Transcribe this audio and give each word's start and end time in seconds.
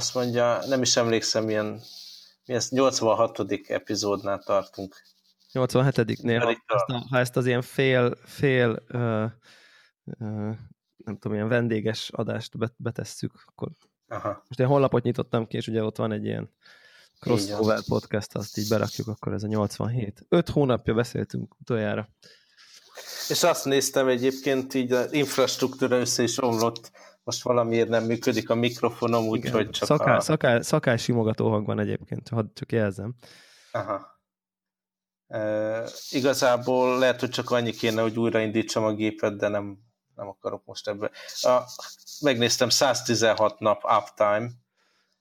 Azt 0.00 0.14
mondja, 0.14 0.66
nem 0.66 0.82
is 0.82 0.96
emlékszem, 0.96 1.44
milyen, 1.44 1.80
mi 2.46 2.54
ezt 2.54 2.70
86. 2.70 3.40
epizódnál 3.66 4.38
tartunk. 4.38 4.96
87-nél, 5.52 6.38
ha, 6.42 6.74
ezt, 6.74 7.06
ha 7.08 7.18
ezt 7.18 7.36
az 7.36 7.46
ilyen 7.46 7.62
fél, 7.62 8.16
fél 8.24 8.82
uh, 8.92 9.24
uh, 10.04 10.56
nem 10.96 11.18
tudom, 11.18 11.34
ilyen 11.36 11.48
vendéges 11.48 12.10
adást 12.12 12.52
betesszük, 12.76 13.32
akkor 13.46 13.68
Aha. 14.08 14.44
most 14.48 14.60
én 14.60 14.66
honlapot 14.66 15.02
nyitottam 15.02 15.46
ki, 15.46 15.56
és 15.56 15.68
ugye 15.68 15.84
ott 15.84 15.96
van 15.96 16.12
egy 16.12 16.24
ilyen 16.24 16.50
crossover 17.18 17.80
podcast, 17.88 18.36
azt 18.36 18.58
így 18.58 18.68
berakjuk, 18.68 19.08
akkor 19.08 19.32
ez 19.32 19.42
a 19.42 19.46
87. 19.46 20.26
Öt 20.28 20.48
hónapja 20.48 20.94
beszéltünk 20.94 21.54
utoljára. 21.60 22.08
És 23.28 23.42
azt 23.42 23.64
néztem 23.64 24.08
egyébként, 24.08 24.74
így 24.74 24.92
az 24.92 25.12
infrastruktúra 25.12 25.96
össze 25.96 26.22
is 26.22 26.42
omlott, 26.42 26.90
most 27.30 27.42
valamiért 27.42 27.88
nem 27.88 28.04
működik 28.04 28.50
a 28.50 28.54
mikrofonom, 28.54 29.26
úgyhogy 29.26 29.70
csak 29.70 29.88
szaká, 29.88 30.16
a... 30.16 30.20
szaká, 30.20 30.60
szaká 30.60 30.96
simogató 30.96 31.50
hang 31.50 31.66
van 31.66 31.78
egyébként, 31.78 32.28
hadd 32.28 32.46
csak 32.54 32.72
jelzem. 32.72 33.14
Aha. 33.72 34.18
E, 35.26 35.84
igazából 36.10 36.98
lehet, 36.98 37.20
hogy 37.20 37.28
csak 37.28 37.50
annyi 37.50 37.70
kéne, 37.70 38.02
hogy 38.02 38.18
újraindítsam 38.18 38.84
a 38.84 38.94
gépet, 38.94 39.36
de 39.36 39.48
nem, 39.48 39.78
nem 40.14 40.28
akarok 40.28 40.64
most 40.64 40.88
ebbe. 40.88 41.10
A, 41.40 41.58
megnéztem 42.20 42.68
116 42.68 43.58
nap 43.58 43.82
uptime, 43.98 44.48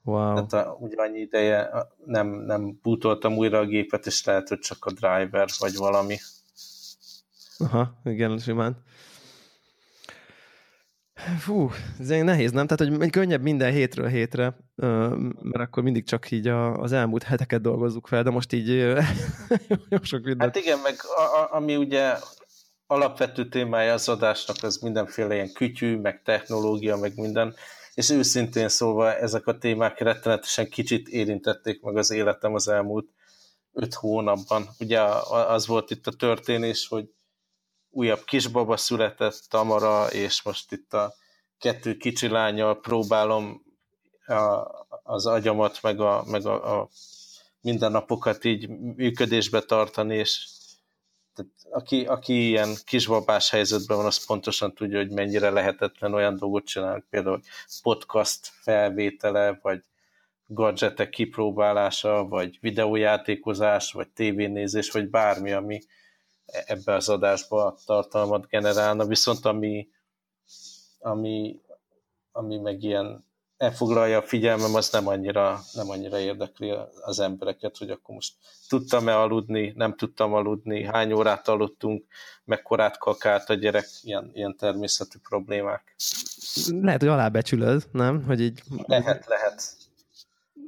Wow. 0.03 0.33
Tehát 0.33 0.67
a, 0.67 0.77
ugye 0.79 0.95
annyi 1.01 1.19
ideje 1.19 1.69
nem, 2.05 2.27
nem 2.27 2.79
bootoltam 2.81 3.37
újra 3.37 3.59
a 3.59 3.65
gépet, 3.65 4.05
és 4.05 4.23
lehet, 4.23 4.47
hogy 4.47 4.59
csak 4.59 4.85
a 4.85 4.91
driver, 4.91 5.47
vagy 5.59 5.75
valami. 5.75 6.17
Aha, 7.57 7.99
igen, 8.03 8.37
simán. 8.37 8.83
Fú, 11.39 11.69
ez 11.99 12.07
nehéz, 12.07 12.51
nem? 12.51 12.67
Tehát, 12.67 12.99
hogy 12.99 13.09
könnyebb 13.09 13.41
minden 13.41 13.71
hétről 13.71 14.07
hétre, 14.07 14.57
mert 15.41 15.59
akkor 15.59 15.83
mindig 15.83 16.05
csak 16.05 16.31
így 16.31 16.47
az 16.47 16.91
elmúlt 16.91 17.23
heteket 17.23 17.61
dolgozzuk 17.61 18.07
fel, 18.07 18.23
de 18.23 18.29
most 18.29 18.53
így 18.53 18.67
jó 19.89 19.97
sok 20.01 20.23
minden. 20.23 20.47
Hát 20.47 20.55
igen, 20.55 20.79
meg 20.79 20.95
a, 21.15 21.21
a, 21.21 21.55
ami 21.55 21.75
ugye 21.75 22.13
alapvető 22.87 23.49
témája 23.49 23.93
az 23.93 24.09
adásnak, 24.09 24.55
az 24.61 24.77
mindenféle 24.77 25.33
ilyen 25.33 25.53
kütyű, 25.53 25.97
meg 25.97 26.21
technológia, 26.21 26.97
meg 26.97 27.11
minden, 27.15 27.55
és 27.93 28.09
őszintén 28.09 28.69
szólva 28.69 29.15
ezek 29.15 29.47
a 29.47 29.57
témák 29.57 29.99
rettenetesen 29.99 30.69
kicsit 30.69 31.07
érintették 31.07 31.81
meg 31.81 31.97
az 31.97 32.11
életem 32.11 32.53
az 32.53 32.67
elmúlt 32.67 33.09
öt 33.73 33.93
hónapban. 33.93 34.69
Ugye 34.79 35.01
az 35.29 35.67
volt 35.67 35.91
itt 35.91 36.07
a 36.07 36.11
történés, 36.11 36.87
hogy 36.87 37.09
újabb 37.89 38.23
kisbaba 38.23 38.77
született, 38.77 39.41
Tamara, 39.49 40.07
és 40.11 40.43
most 40.43 40.71
itt 40.71 40.93
a 40.93 41.13
kettő 41.57 41.97
kicsi 41.97 42.27
lányal 42.27 42.79
próbálom 42.79 43.61
a, 44.25 44.67
az 45.03 45.25
agyamat, 45.25 45.79
meg, 45.81 45.99
a, 45.99 46.23
meg 46.27 46.45
a, 46.45 46.79
a 46.79 46.89
mindennapokat 47.61 48.43
így 48.43 48.69
működésbe 48.69 49.61
tartani, 49.61 50.15
és 50.15 50.47
tehát 51.33 51.51
aki, 51.69 52.05
aki 52.05 52.47
ilyen 52.47 52.75
kisbabás 52.85 53.49
helyzetben 53.49 53.97
van, 53.97 54.05
az 54.05 54.25
pontosan 54.25 54.73
tudja, 54.73 54.97
hogy 54.97 55.09
mennyire 55.09 55.49
lehetetlen 55.49 56.13
olyan 56.13 56.37
dolgot 56.37 56.65
csinálni, 56.65 57.03
például 57.09 57.41
podcast 57.81 58.51
felvétele, 58.61 59.59
vagy 59.61 59.83
gadgetek 60.47 61.09
kipróbálása, 61.09 62.27
vagy 62.27 62.57
videójátékozás, 62.61 63.91
vagy 63.91 64.07
tévénézés, 64.07 64.91
vagy 64.91 65.09
bármi, 65.09 65.51
ami 65.51 65.79
ebbe 66.65 66.93
az 66.93 67.09
adásba 67.09 67.77
tartalmat 67.85 68.47
generálna, 68.47 69.05
viszont 69.05 69.45
ami, 69.45 69.87
ami, 70.99 71.59
ami 72.31 72.57
meg 72.57 72.83
ilyen 72.83 73.27
elfoglalja 73.57 74.17
a 74.17 74.21
figyelmem, 74.21 74.75
az 74.75 74.89
nem 74.91 75.07
annyira, 75.07 75.59
nem 75.73 75.89
annyira 75.89 76.19
érdekli 76.19 76.73
az 77.01 77.19
embereket, 77.19 77.77
hogy 77.77 77.89
akkor 77.89 78.15
most 78.15 78.33
tudtam-e 78.67 79.17
aludni, 79.17 79.73
nem 79.75 79.95
tudtam 79.95 80.33
aludni, 80.33 80.83
hány 80.83 81.11
órát 81.13 81.47
aludtunk, 81.47 82.05
mekkorát 82.43 82.97
kakált 82.97 83.49
a 83.49 83.53
gyerek, 83.53 83.85
ilyen, 84.01 84.31
ilyen 84.33 84.55
természetű 84.55 85.17
problémák. 85.29 85.95
Lehet, 86.81 86.99
hogy 86.99 87.09
alábecsülöd, 87.09 87.83
nem? 87.91 88.23
Hogy 88.23 88.41
így... 88.41 88.61
Lehet, 88.85 89.25
lehet. 89.25 89.77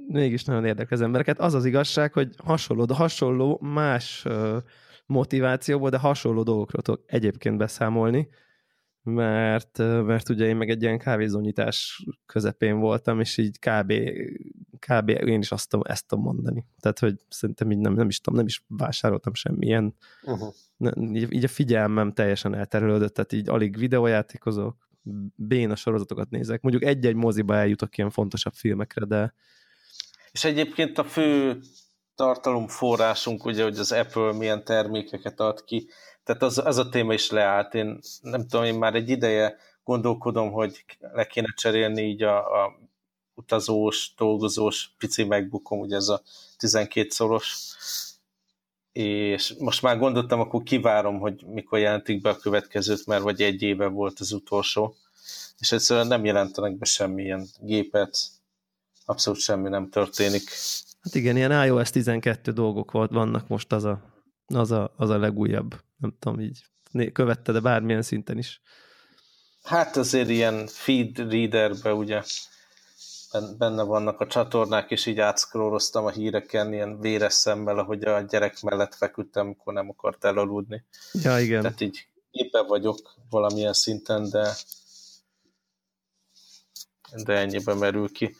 Mégis 0.07 0.43
nagyon 0.43 0.65
érdekli 0.65 0.95
az 0.95 1.01
embereket. 1.01 1.39
Az 1.39 1.53
az 1.53 1.65
igazság, 1.65 2.13
hogy 2.13 2.35
hasonló, 2.43 2.85
de 2.85 2.93
hasonló 2.93 3.59
más 3.61 4.25
motivációból, 5.05 5.89
de 5.89 5.97
hasonló 5.97 6.43
dolgokról 6.43 6.81
tudok 6.81 7.03
egyébként 7.05 7.57
beszámolni 7.57 8.29
mert, 9.03 9.77
mert 9.77 10.29
ugye 10.29 10.45
én 10.45 10.55
meg 10.55 10.69
egy 10.69 10.81
ilyen 10.81 10.99
kávézónyítás 10.99 12.05
közepén 12.25 12.79
voltam, 12.79 13.19
és 13.19 13.37
így 13.37 13.59
kb, 13.59 13.93
kb 14.79 15.09
én 15.09 15.39
is 15.39 15.51
azt 15.51 15.69
tudom, 15.69 15.85
ezt 15.87 16.07
tudom 16.07 16.23
mondani. 16.23 16.65
Tehát, 16.79 16.99
hogy 16.99 17.15
szerintem 17.29 17.71
így 17.71 17.77
nem, 17.77 17.93
nem 17.93 18.07
is 18.07 18.19
tudom, 18.19 18.39
nem 18.39 18.47
is 18.47 18.63
vásároltam 18.67 19.33
semmilyen. 19.33 19.95
Uh-huh. 20.23 20.53
Így, 21.15 21.33
így 21.33 21.43
a 21.43 21.47
figyelmem 21.47 22.13
teljesen 22.13 22.55
elterülődött, 22.55 23.13
tehát 23.13 23.33
így 23.33 23.49
alig 23.49 23.77
videójátékozok, 23.77 24.89
béna 25.35 25.75
sorozatokat 25.75 26.29
nézek. 26.29 26.61
Mondjuk 26.61 26.83
egy-egy 26.83 27.15
moziba 27.15 27.55
eljutok 27.55 27.97
ilyen 27.97 28.09
fontosabb 28.09 28.53
filmekre, 28.53 29.05
de... 29.05 29.33
És 30.31 30.43
egyébként 30.43 30.97
a 30.97 31.03
fő 31.03 31.59
tartalomforrásunk, 32.21 33.45
ugye, 33.45 33.63
hogy 33.63 33.77
az 33.77 33.91
Apple 33.91 34.33
milyen 34.33 34.63
termékeket 34.63 35.39
ad 35.39 35.63
ki, 35.63 35.87
tehát 36.23 36.41
az, 36.41 36.57
az 36.57 36.77
a 36.77 36.89
téma 36.89 37.13
is 37.13 37.29
leállt. 37.29 37.73
Én 37.73 37.99
nem 38.21 38.47
tudom, 38.47 38.65
én 38.65 38.75
már 38.75 38.95
egy 38.95 39.09
ideje 39.09 39.57
gondolkodom, 39.83 40.51
hogy 40.51 40.85
le 40.99 41.25
kéne 41.25 41.53
cserélni 41.55 42.01
így 42.01 42.23
a, 42.23 42.63
a 42.63 42.79
utazós, 43.33 44.13
dolgozós 44.17 44.93
pici 44.97 45.23
megbukom, 45.23 45.79
ugye 45.79 45.95
ez 45.95 46.07
a 46.07 46.21
12 46.57 47.09
szoros, 47.09 47.57
és 48.91 49.53
most 49.59 49.81
már 49.81 49.97
gondoltam, 49.97 50.39
akkor 50.39 50.63
kivárom, 50.63 51.19
hogy 51.19 51.45
mikor 51.45 51.79
jelentik 51.79 52.21
be 52.21 52.29
a 52.29 52.37
következőt, 52.37 53.05
mert 53.05 53.23
vagy 53.23 53.41
egy 53.41 53.61
éve 53.61 53.87
volt 53.87 54.19
az 54.19 54.31
utolsó, 54.31 54.95
és 55.59 55.71
egyszerűen 55.71 56.07
nem 56.07 56.25
jelentenek 56.25 56.77
be 56.77 56.85
semmilyen 56.85 57.47
gépet, 57.59 58.17
abszolút 59.05 59.39
semmi 59.39 59.69
nem 59.69 59.89
történik. 59.89 60.49
Hát 61.01 61.15
igen, 61.15 61.35
ilyen 61.37 61.65
iOS 61.65 61.89
12 61.89 62.51
dolgok 62.51 62.91
volt, 62.91 63.11
vannak 63.11 63.47
most 63.47 63.71
az 63.71 63.83
a, 63.83 64.01
az 64.45 64.71
a, 64.71 64.93
az 64.97 65.09
a 65.09 65.17
legújabb 65.17 65.75
nem 65.97 66.15
tudom, 66.19 66.39
így 66.39 66.63
követte, 67.13 67.51
de 67.51 67.59
bármilyen 67.59 68.01
szinten 68.01 68.37
is. 68.37 68.61
Hát 69.63 69.97
azért 69.97 70.29
ilyen 70.29 70.67
feed 70.67 71.17
readerbe 71.17 71.93
ugye 71.93 72.21
benne 73.57 73.83
vannak 73.83 74.19
a 74.19 74.27
csatornák, 74.27 74.91
és 74.91 75.05
így 75.05 75.19
átszkróloztam 75.19 76.05
a 76.05 76.09
híreken 76.09 76.73
ilyen 76.73 76.99
véres 76.99 77.33
szemmel, 77.33 77.79
ahogy 77.79 78.03
a 78.03 78.21
gyerek 78.21 78.61
mellett 78.61 78.95
feküdtem, 78.95 79.45
amikor 79.45 79.73
nem 79.73 79.89
akart 79.89 80.23
elaludni. 80.23 80.85
Ja, 81.13 81.39
igen. 81.39 81.61
Tehát 81.61 81.81
így 81.81 82.07
éppen 82.31 82.65
vagyok 82.65 82.97
valamilyen 83.29 83.73
szinten, 83.73 84.29
de 84.29 84.53
de 87.23 87.33
ennyibe 87.33 87.73
merül 87.73 88.11
ki. 88.11 88.35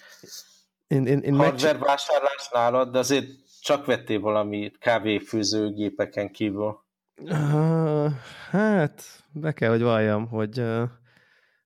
Én, 0.92 1.06
én, 1.06 1.20
én 1.20 1.36
Hardware 1.36 1.78
meg... 1.78 1.88
vásárlás 1.88 2.50
nálad, 2.52 2.92
de 2.92 3.00
azért 3.00 3.28
csak 3.62 3.86
vettél 3.86 4.20
valami 4.20 4.72
kávéfőzőgépeken 4.80 6.32
kívül. 6.32 6.84
Uh, 7.22 8.12
hát, 8.50 9.04
be 9.34 9.52
kell, 9.52 9.70
hogy 9.70 9.82
valljam, 9.82 10.28
hogy 10.28 10.60
uh, 10.60 10.78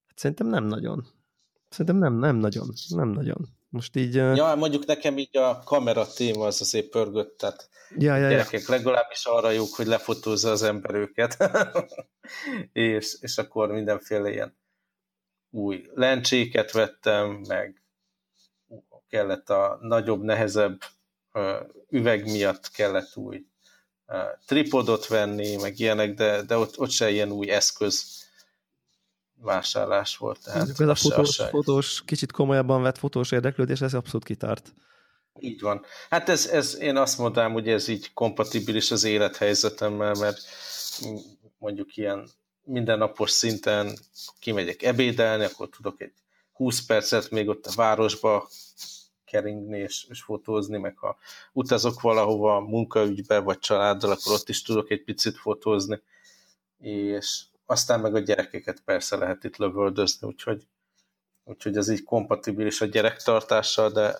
hát 0.07 0.15
szerintem 0.15 0.47
nem 0.47 0.63
nagyon. 0.63 1.07
Szerintem 1.69 1.97
nem, 1.97 2.13
nem 2.13 2.35
nagyon. 2.35 2.67
Nem 2.87 3.07
nagyon. 3.07 3.47
Most 3.69 3.95
így... 3.95 4.17
Uh... 4.17 4.35
Ja, 4.35 4.55
mondjuk 4.55 4.85
nekem 4.85 5.17
így 5.17 5.37
a 5.37 5.59
kamera 5.59 6.07
téma 6.07 6.45
az 6.45 6.61
azért 6.61 6.89
pörgött, 6.89 7.37
tehát 7.37 7.69
ja, 7.97 8.15
ja, 8.15 8.29
gyerekek 8.29 8.61
ja. 8.67 8.75
legalábbis 8.75 9.25
arra 9.25 9.49
jók, 9.49 9.75
hogy 9.75 9.87
lefotózza 9.87 10.51
az 10.51 10.63
ember 10.63 10.95
őket. 10.95 11.37
és, 12.73 13.17
és 13.19 13.37
akkor 13.37 13.71
mindenféle 13.71 14.31
ilyen 14.31 14.57
új 15.49 15.85
lencséket 15.93 16.71
vettem, 16.71 17.41
meg 17.47 17.84
kellett 19.15 19.49
a 19.49 19.77
nagyobb, 19.81 20.21
nehezebb 20.21 20.81
üveg 21.89 22.31
miatt 22.31 22.71
kellett 22.71 23.15
új 23.15 23.45
tripodot 24.45 25.07
venni, 25.07 25.55
meg 25.55 25.79
ilyenek, 25.79 26.13
de, 26.13 26.41
de 26.41 26.57
ott, 26.57 26.79
ott 26.79 26.89
se 26.89 27.09
ilyen 27.09 27.31
új 27.31 27.49
eszköz 27.49 28.23
vásárlás 29.35 30.17
volt. 30.17 30.43
Tehát 30.43 30.69
ez 30.69 30.79
a 30.79 30.95
fotós, 30.95 31.41
fotós, 31.49 32.03
kicsit 32.05 32.31
komolyabban 32.31 32.81
vett 32.81 32.97
fotós 32.97 33.31
érdeklődés, 33.31 33.81
ez 33.81 33.93
abszolút 33.93 34.25
kitart. 34.25 34.73
Így 35.39 35.61
van. 35.61 35.85
Hát 36.09 36.29
ez, 36.29 36.47
ez, 36.47 36.77
én 36.79 36.97
azt 36.97 37.17
mondám, 37.17 37.51
hogy 37.53 37.69
ez 37.69 37.87
így 37.87 38.13
kompatibilis 38.13 38.91
az 38.91 39.03
élethelyzetemmel, 39.03 40.13
mert 40.13 40.39
mondjuk 41.57 41.97
ilyen 41.97 42.29
mindennapos 42.63 43.31
szinten 43.31 43.97
kimegyek 44.39 44.83
ebédelni, 44.83 45.43
akkor 45.43 45.69
tudok 45.69 46.01
egy 46.01 46.13
20 46.51 46.85
percet 46.85 47.29
még 47.29 47.47
ott 47.47 47.65
a 47.65 47.71
városba 47.75 48.49
keringni 49.25 49.77
és, 49.77 50.05
és 50.09 50.21
fotózni, 50.21 50.77
meg 50.77 50.97
ha 50.97 51.17
utazok 51.53 52.01
valahova 52.01 52.59
munkaügybe 52.59 53.39
vagy 53.39 53.59
családdal, 53.59 54.11
akkor 54.11 54.33
ott 54.33 54.49
is 54.49 54.61
tudok 54.61 54.91
egy 54.91 55.03
picit 55.03 55.37
fotózni, 55.37 56.01
és 56.79 57.43
aztán 57.65 57.99
meg 57.99 58.15
a 58.15 58.19
gyerekeket 58.19 58.81
persze 58.85 59.15
lehet 59.15 59.43
itt 59.43 59.57
lövöldözni, 59.57 60.27
úgyhogy 60.27 60.67
úgyhogy 61.45 61.77
ez 61.77 61.89
így 61.89 62.03
kompatibilis 62.03 62.81
a 62.81 62.85
gyerektartással, 62.85 63.91
de 63.91 64.19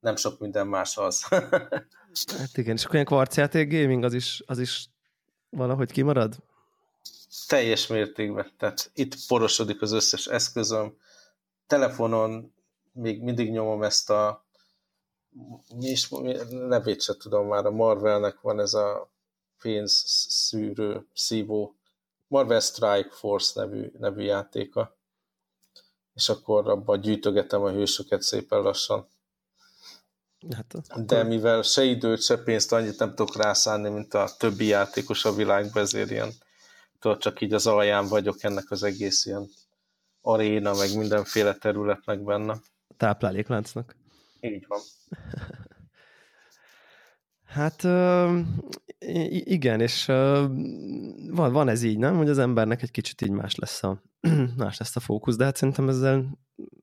nem 0.00 0.16
sok 0.16 0.38
minden 0.38 0.66
más 0.66 0.96
az. 0.96 1.22
hát 2.38 2.56
igen, 2.56 2.74
és 2.74 2.82
akkor 2.82 2.94
ilyen 2.94 3.06
kvarcjáték 3.06 3.70
gaming 3.70 4.04
az 4.04 4.14
is, 4.14 4.42
az 4.46 4.58
is 4.58 4.88
valahogy 5.48 5.92
kimarad? 5.92 6.36
Teljes 7.46 7.86
mértékben. 7.86 8.50
Tehát 8.58 8.90
itt 8.94 9.26
porosodik 9.26 9.82
az 9.82 9.92
összes 9.92 10.26
eszközöm. 10.26 10.96
Telefonon 11.66 12.52
még 13.00 13.22
mindig 13.22 13.50
nyomom 13.50 13.82
ezt 13.82 14.10
a 14.10 14.44
mi 15.74 15.88
is, 15.88 16.08
nevét 16.50 17.02
se 17.02 17.16
tudom 17.16 17.46
már, 17.46 17.66
a 17.66 17.70
Marvelnek 17.70 18.40
van 18.40 18.60
ez 18.60 18.74
a 18.74 19.10
pénzszűrő, 19.62 21.06
szívó 21.14 21.74
Marvel 22.26 22.60
Strike 22.60 23.10
Force 23.10 23.60
nevű, 23.60 23.92
nevű 23.98 24.22
játéka, 24.22 24.96
és 26.14 26.28
akkor 26.28 26.68
abban 26.68 27.00
gyűjtögetem 27.00 27.62
a 27.62 27.70
hősöket 27.70 28.22
szépen 28.22 28.60
lassan. 28.60 29.08
Hát, 30.50 30.74
akkor... 30.74 31.04
De 31.04 31.22
mivel 31.22 31.62
se 31.62 31.84
időt, 31.84 32.22
se 32.22 32.42
pénzt 32.42 32.72
annyit 32.72 32.98
nem 32.98 33.14
tudok 33.14 33.36
rászánni, 33.36 33.88
mint 33.88 34.14
a 34.14 34.30
többi 34.38 34.66
játékos 34.66 35.24
a 35.24 35.32
világban, 35.32 35.82
ezért 35.82 36.10
ilyen 36.10 36.32
tudod, 36.98 37.18
csak 37.18 37.40
így 37.40 37.52
az 37.52 37.66
alján 37.66 38.06
vagyok 38.08 38.42
ennek 38.42 38.70
az 38.70 38.82
egész 38.82 39.26
ilyen 39.26 39.50
aréna, 40.20 40.74
meg 40.74 40.96
mindenféle 40.96 41.54
területnek 41.54 42.20
benne. 42.20 42.60
Táplálékláncnak. 43.00 43.96
Így 44.40 44.66
van. 44.68 44.80
Hát 47.44 47.82
igen, 49.44 49.80
és 49.80 50.06
van, 50.06 51.52
van 51.52 51.68
ez 51.68 51.82
így, 51.82 51.98
nem? 51.98 52.16
Hogy 52.16 52.28
az 52.28 52.38
embernek 52.38 52.82
egy 52.82 52.90
kicsit 52.90 53.20
így 53.20 53.30
más 53.30 53.54
lesz 53.54 53.82
a, 53.82 54.02
más 54.56 54.78
lesz 54.78 54.96
a 54.96 55.00
fókusz, 55.00 55.36
de 55.36 55.44
hát 55.44 55.56
szerintem 55.56 55.88
ezzel, 55.88 56.38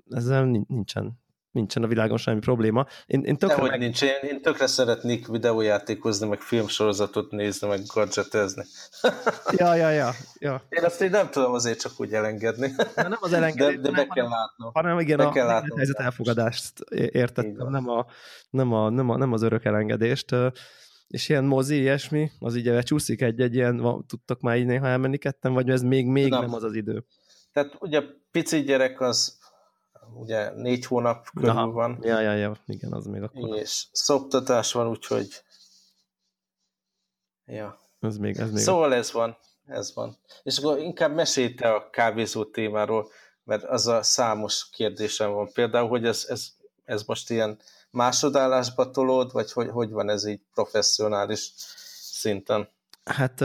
ezzel 0.09 0.45
nincsen 0.67 1.19
nincsen 1.57 1.83
a 1.83 1.87
világon 1.87 2.17
semmi 2.17 2.39
probléma. 2.39 2.85
Én, 3.05 3.23
én 3.23 3.37
tökre 3.37 3.55
Dehogy 3.55 3.69
meg... 3.69 3.79
nincs, 3.79 4.01
én, 4.01 4.29
én 4.29 4.41
tökre 4.41 4.67
szeretnék 4.67 5.27
videójátékozni, 5.27 6.27
meg 6.27 6.39
filmsorozatot 6.39 7.31
nézni, 7.31 7.67
meg 7.67 7.79
gadgetezni. 7.93 8.63
ja, 9.57 9.75
ja, 9.75 9.89
ja, 9.89 10.13
ja. 10.39 10.63
Én 10.69 10.83
azt 10.83 11.01
én 11.01 11.09
nem 11.09 11.29
tudom 11.29 11.53
azért 11.53 11.79
csak 11.79 11.91
úgy 11.97 12.13
elengedni. 12.13 12.71
De 12.95 13.07
nem 13.07 13.17
az 13.19 13.33
elengedés, 13.33 13.75
de, 13.75 13.81
de 13.81 13.91
be 13.91 14.05
kell 14.05 14.27
látnom. 14.27 14.71
Hanem 14.73 14.99
igen, 14.99 15.17
be 15.17 15.25
a, 15.25 15.31
kell 15.31 15.45
látnom. 15.45 15.71
a 15.71 15.77
helyzet 15.77 15.99
elfogadást 15.99 16.79
értettem, 16.89 17.69
nem, 17.69 17.89
a, 17.89 18.05
nem, 18.49 18.73
a, 18.73 18.89
nem, 18.89 19.09
a, 19.09 19.17
nem 19.17 19.33
az 19.33 19.41
örök 19.41 19.65
elengedést. 19.65 20.35
És 21.07 21.29
ilyen 21.29 21.43
mozi, 21.43 21.75
ilyesmi, 21.75 22.31
az 22.39 22.55
így 22.55 22.83
csúszik 22.83 23.21
egy-egy 23.21 23.55
ilyen, 23.55 23.77
van, 23.77 24.05
tudtok 24.07 24.41
már 24.41 24.57
így 24.57 24.65
néha 24.65 24.87
elmenni 24.87 25.17
ketten, 25.17 25.53
vagy 25.53 25.69
ez 25.69 25.81
még, 25.81 26.05
még 26.05 26.29
nem. 26.29 26.41
nem 26.41 26.53
az 26.53 26.63
az 26.63 26.75
idő? 26.75 27.05
Tehát 27.57 27.75
ugye 27.79 28.01
pici 28.31 28.61
gyerek 28.61 29.01
az 29.01 29.36
ugye 30.13 30.51
négy 30.51 30.85
hónap 30.85 31.29
körül 31.33 31.49
Aha. 31.49 31.71
van. 31.71 31.97
Ja, 32.01 32.19
ja, 32.19 32.33
ja, 32.33 32.55
igen, 32.65 32.93
az 32.93 33.05
még 33.05 33.21
akkor. 33.21 33.57
És 33.57 33.85
szoptatás 33.91 34.71
van, 34.71 34.87
úgyhogy 34.87 35.43
ja. 37.45 37.79
Ez 37.99 38.17
még, 38.17 38.37
ez 38.37 38.51
még 38.51 38.63
szóval 38.63 38.93
ez 38.93 39.11
van, 39.11 39.37
ez 39.65 39.93
van. 39.93 40.17
És 40.43 40.57
akkor 40.57 40.79
inkább 40.79 41.13
mesélj 41.13 41.53
te 41.53 41.73
a 41.73 41.89
kávézó 41.89 42.45
témáról, 42.45 43.09
mert 43.43 43.63
az 43.63 43.87
a 43.87 44.03
számos 44.03 44.69
kérdésem 44.69 45.31
van. 45.31 45.51
Például, 45.53 45.87
hogy 45.87 46.05
ez, 46.05 46.25
ez, 46.29 46.47
ez 46.83 47.03
most 47.03 47.29
ilyen 47.29 47.59
másodállásba 47.89 48.91
tolód, 48.91 49.31
vagy 49.31 49.51
hogy, 49.51 49.69
hogy 49.69 49.89
van 49.89 50.09
ez 50.09 50.25
így 50.25 50.41
professzionális 50.53 51.51
szinten? 52.11 52.69
Hát 53.03 53.39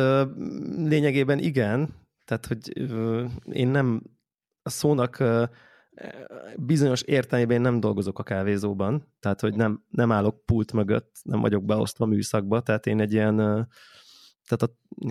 lényegében 0.76 1.38
igen, 1.38 1.94
tehát, 2.24 2.46
hogy 2.46 2.78
én 3.52 3.68
nem 3.68 4.02
a 4.62 4.70
szónak 4.70 5.22
bizonyos 6.56 7.02
értelmében 7.02 7.56
én 7.56 7.62
nem 7.62 7.80
dolgozok 7.80 8.18
a 8.18 8.22
kávézóban, 8.22 9.12
tehát 9.20 9.40
hogy 9.40 9.54
nem, 9.54 9.84
nem 9.90 10.12
állok 10.12 10.44
pult 10.44 10.72
mögött, 10.72 11.20
nem 11.22 11.40
vagyok 11.40 11.64
beosztva 11.64 12.06
műszakba, 12.06 12.60
tehát 12.60 12.86
én 12.86 13.00
egy 13.00 13.12
ilyen, 13.12 13.36
tehát 14.46 14.62
a, 14.62 14.70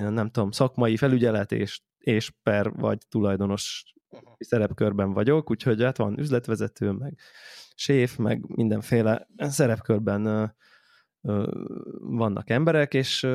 nem 0.09 0.29
tudom, 0.29 0.51
szakmai 0.51 0.97
felügyelet 0.97 1.51
és, 1.51 1.81
és 1.97 2.31
per 2.43 2.71
vagy 2.71 2.97
tulajdonos 3.09 3.83
szerepkörben 4.37 5.13
vagyok, 5.13 5.51
úgyhogy 5.51 5.83
hát 5.83 5.97
van 5.97 6.19
üzletvezető, 6.19 6.91
meg 6.91 7.19
séf, 7.75 8.17
meg 8.17 8.43
mindenféle 8.47 9.27
szerepkörben 9.37 10.55
vannak 11.99 12.49
emberek, 12.49 12.93
és 12.93 13.27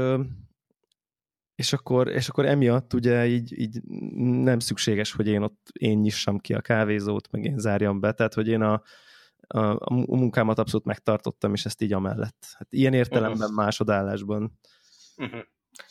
és 1.57 1.73
akkor, 1.73 2.09
és 2.09 2.29
akkor 2.29 2.47
emiatt 2.47 2.95
ugye 2.95 3.27
így, 3.27 3.59
így 3.59 3.83
nem 4.43 4.59
szükséges, 4.59 5.13
hogy 5.13 5.27
én 5.27 5.43
ott 5.43 5.69
én 5.73 5.99
nyissam 5.99 6.39
ki 6.39 6.55
a 6.55 6.61
kávézót, 6.61 7.31
meg 7.31 7.45
én 7.45 7.59
zárjam 7.59 8.01
be, 8.01 8.13
tehát 8.13 8.35
hogy 8.35 8.49
én 8.49 8.61
a, 8.61 8.83
a, 9.47 9.59
a 9.59 9.93
munkámat 9.93 10.59
abszolút 10.59 10.87
megtartottam, 10.87 11.55
és 11.55 11.65
ezt 11.65 11.83
így 11.83 11.93
amellett. 11.93 12.47
Hát 12.59 12.67
ilyen 12.71 12.95
értelemben 12.95 13.41
uh-huh. 13.41 13.55
másodállásban. 13.55 14.59
Uh-huh. 15.17 15.41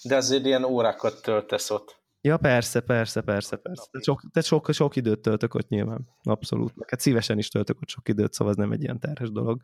De 0.03 0.15
azért 0.15 0.45
ilyen 0.45 0.63
órákat 0.63 1.21
töltesz 1.21 1.69
ott. 1.69 2.03
Ja, 2.21 2.37
persze, 2.37 2.79
persze, 2.79 3.21
persze, 3.21 3.55
persze. 3.55 3.87
De 3.91 3.99
sok, 4.01 4.21
sok, 4.41 4.73
sok 4.73 4.95
időt 4.95 5.19
töltök 5.19 5.53
ott 5.53 5.67
nyilván, 5.67 6.07
abszolút. 6.23 6.73
Hát 6.87 6.99
szívesen 6.99 7.37
is 7.37 7.47
töltök 7.47 7.81
ott 7.81 7.89
sok 7.89 8.09
időt, 8.09 8.33
szóval 8.33 8.53
ez 8.53 8.59
nem 8.59 8.71
egy 8.71 8.81
ilyen 8.81 8.99
terhes 8.99 9.31
dolog. 9.31 9.61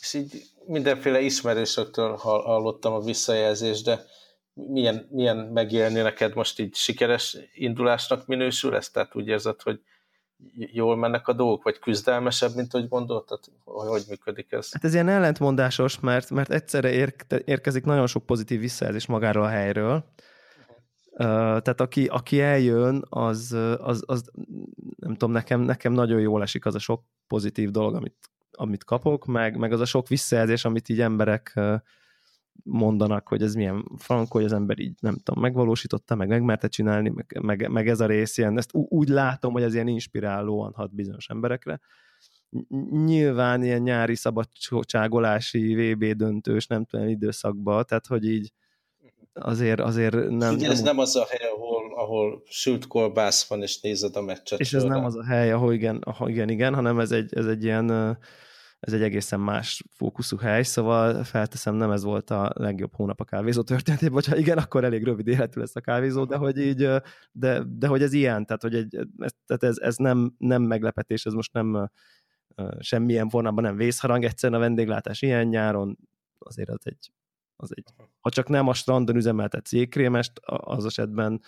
És 0.00 0.14
így 0.14 0.42
mindenféle 0.66 1.20
ismerősöktől 1.20 2.16
hallottam 2.16 2.92
a 2.92 3.00
visszajelzést, 3.00 3.84
de 3.84 4.04
milyen, 4.54 5.06
milyen 5.10 5.36
megélni 5.36 6.00
neked 6.00 6.34
most 6.34 6.58
így 6.58 6.74
sikeres 6.74 7.36
indulásnak 7.54 8.26
minősül 8.26 8.76
ez? 8.76 8.90
Tehát 8.90 9.16
úgy 9.16 9.26
érzed, 9.26 9.62
hogy 9.62 9.80
jól 10.54 10.96
mennek 10.96 11.28
a 11.28 11.32
dolgok, 11.32 11.62
vagy 11.62 11.78
küzdelmesebb, 11.78 12.54
mint 12.54 12.72
hogy 12.72 12.88
gondoltad? 12.88 13.40
Hogy, 13.64 14.02
működik 14.08 14.52
ez? 14.52 14.72
Hát 14.72 14.84
ez 14.84 14.94
ilyen 14.94 15.08
ellentmondásos, 15.08 16.00
mert, 16.00 16.30
mert 16.30 16.50
egyszerre 16.50 16.90
ér, 16.90 17.14
érkezik 17.44 17.84
nagyon 17.84 18.06
sok 18.06 18.26
pozitív 18.26 18.60
visszajelzés 18.60 19.06
magáról 19.06 19.44
a 19.44 19.48
helyről, 19.48 20.04
Uh, 21.16 21.20
tehát 21.20 21.80
aki, 21.80 22.06
aki 22.06 22.40
eljön, 22.40 23.04
az, 23.08 23.52
az, 23.78 24.02
az, 24.06 24.30
nem 24.96 25.12
tudom, 25.12 25.30
nekem, 25.30 25.60
nekem 25.60 25.92
nagyon 25.92 26.20
jól 26.20 26.42
esik 26.42 26.66
az 26.66 26.74
a 26.74 26.78
sok 26.78 27.04
pozitív 27.26 27.70
dolog, 27.70 27.94
amit, 27.94 28.16
amit 28.50 28.84
kapok, 28.84 29.26
meg, 29.26 29.56
meg 29.56 29.72
az 29.72 29.80
a 29.80 29.84
sok 29.84 30.08
visszajelzés, 30.08 30.64
amit 30.64 30.88
így 30.88 31.00
emberek 31.00 31.60
mondanak, 32.62 33.28
hogy 33.28 33.42
ez 33.42 33.54
milyen 33.54 33.84
frankó, 33.96 34.36
hogy 34.38 34.44
az 34.44 34.52
ember 34.52 34.78
így 34.78 34.94
nem 35.00 35.16
tudom, 35.22 35.42
megvalósította, 35.42 36.14
meg 36.14 36.28
megmerte 36.28 36.68
csinálni, 36.68 37.08
meg, 37.08 37.38
meg, 37.42 37.70
meg 37.70 37.88
ez 37.88 38.00
a 38.00 38.06
rész 38.06 38.38
ilyen, 38.38 38.58
ezt 38.58 38.70
úgy 38.72 39.08
látom, 39.08 39.52
hogy 39.52 39.62
ez 39.62 39.74
ilyen 39.74 39.88
inspirálóan 39.88 40.72
hat 40.72 40.94
bizonyos 40.94 41.28
emberekre. 41.28 41.80
Nyilván 42.90 43.62
ilyen 43.62 43.82
nyári 43.82 44.14
szabadságolási 44.14 45.74
VB 45.74 46.04
döntős, 46.04 46.66
nem 46.66 46.84
tudom, 46.84 47.08
időszakban, 47.08 47.84
tehát 47.84 48.06
hogy 48.06 48.28
így 48.28 48.52
azért, 49.32 49.80
azért 49.80 50.14
nem... 50.14 50.54
Ugye 50.54 50.68
ez 50.68 50.76
nem, 50.76 50.84
nem 50.84 50.98
az 50.98 51.16
a 51.16 51.26
hely, 51.28 51.48
ahol, 51.48 51.94
ahol 51.96 52.42
sült 52.46 52.86
kolbász 52.86 53.48
van, 53.48 53.62
és 53.62 53.80
nézed 53.80 54.16
a 54.16 54.22
meccset. 54.22 54.60
És 54.60 54.72
ez 54.72 54.82
nem 54.82 55.04
az 55.04 55.16
a 55.16 55.24
hely, 55.24 55.52
ahol 55.52 55.72
igen, 55.72 55.96
ahol 55.96 56.28
igen, 56.30 56.48
igen, 56.48 56.74
hanem 56.74 56.98
ez 56.98 57.10
egy, 57.10 57.34
ez 57.34 57.46
egy 57.46 57.64
ilyen 57.64 58.18
ez 58.84 58.92
egy 58.92 59.02
egészen 59.02 59.40
más 59.40 59.84
fókuszú 59.90 60.36
hely, 60.36 60.62
szóval 60.62 61.24
felteszem, 61.24 61.74
nem 61.74 61.90
ez 61.90 62.02
volt 62.02 62.30
a 62.30 62.52
legjobb 62.54 62.94
hónap 62.94 63.20
a 63.20 63.24
kávézó 63.24 63.62
történetében, 63.62 64.14
vagy 64.14 64.26
ha 64.26 64.36
igen, 64.36 64.58
akkor 64.58 64.84
elég 64.84 65.04
rövid 65.04 65.26
életű 65.26 65.60
lesz 65.60 65.76
a 65.76 65.80
kávézó, 65.80 66.24
de 66.24 66.36
hogy 66.36 66.58
így, 66.58 66.88
de, 67.32 67.62
de 67.68 67.86
hogy 67.86 68.02
ez 68.02 68.12
ilyen, 68.12 68.46
tehát 68.46 68.62
hogy 68.62 68.74
egy, 68.74 68.98
tehát 69.46 69.62
ez, 69.62 69.78
ez 69.78 69.96
nem, 69.96 70.34
nem 70.38 70.62
meglepetés, 70.62 71.24
ez 71.24 71.32
most 71.32 71.52
nem 71.52 71.90
semmilyen 72.78 73.28
formában 73.28 73.64
nem 73.64 73.76
vészharang, 73.76 74.24
egyszerűen 74.24 74.60
a 74.60 74.64
vendéglátás 74.64 75.22
ilyen 75.22 75.46
nyáron 75.46 75.98
azért 76.38 76.70
az 76.70 76.80
egy, 76.82 77.12
az 77.56 77.70
egy 77.74 77.84
ha 78.20 78.30
csak 78.30 78.48
nem 78.48 78.68
a 78.68 78.74
strandon 78.74 79.16
üzemeltet 79.16 79.68
jégkrémest, 79.68 80.32
az 80.44 80.84
esetben 80.84 81.40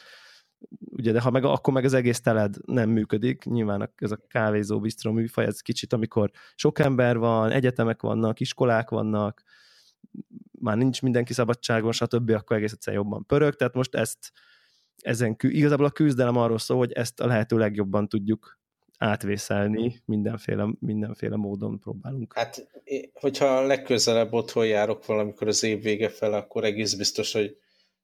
ugye, 0.90 1.12
de 1.12 1.20
ha 1.20 1.30
meg, 1.30 1.44
akkor 1.44 1.72
meg 1.72 1.84
az 1.84 1.92
egész 1.92 2.20
teled 2.20 2.54
nem 2.64 2.90
működik, 2.90 3.44
nyilván 3.44 3.92
ez 3.96 4.10
a 4.10 4.20
kávézó 4.28 4.80
bistró 4.80 5.12
műfaj, 5.12 5.44
ez 5.44 5.60
kicsit, 5.60 5.92
amikor 5.92 6.30
sok 6.54 6.78
ember 6.78 7.18
van, 7.18 7.50
egyetemek 7.50 8.02
vannak, 8.02 8.40
iskolák 8.40 8.90
vannak, 8.90 9.42
már 10.60 10.76
nincs 10.76 11.02
mindenki 11.02 11.32
szabadságon, 11.32 11.92
stb., 11.92 12.30
akkor 12.30 12.56
egész 12.56 12.72
egyszerűen 12.72 13.02
jobban 13.02 13.26
pörög, 13.26 13.54
tehát 13.54 13.74
most 13.74 13.94
ezt 13.94 14.32
ezen, 15.02 15.36
igazából 15.40 15.86
a 15.86 15.90
küzdelem 15.90 16.36
arról 16.36 16.58
szól, 16.58 16.76
hogy 16.78 16.92
ezt 16.92 17.20
a 17.20 17.26
lehető 17.26 17.58
legjobban 17.58 18.08
tudjuk 18.08 18.58
átvészelni, 18.98 20.02
mindenféle, 20.04 20.68
mindenféle 20.78 21.36
módon 21.36 21.78
próbálunk. 21.78 22.32
Hát, 22.34 22.68
hogyha 23.12 23.66
legközelebb 23.66 24.32
otthon 24.32 24.66
járok 24.66 25.06
valamikor 25.06 25.48
az 25.48 25.62
év 25.62 25.82
vége 25.82 26.08
fel, 26.08 26.32
akkor 26.32 26.64
egész 26.64 26.94
biztos, 26.94 27.32
hogy 27.32 27.56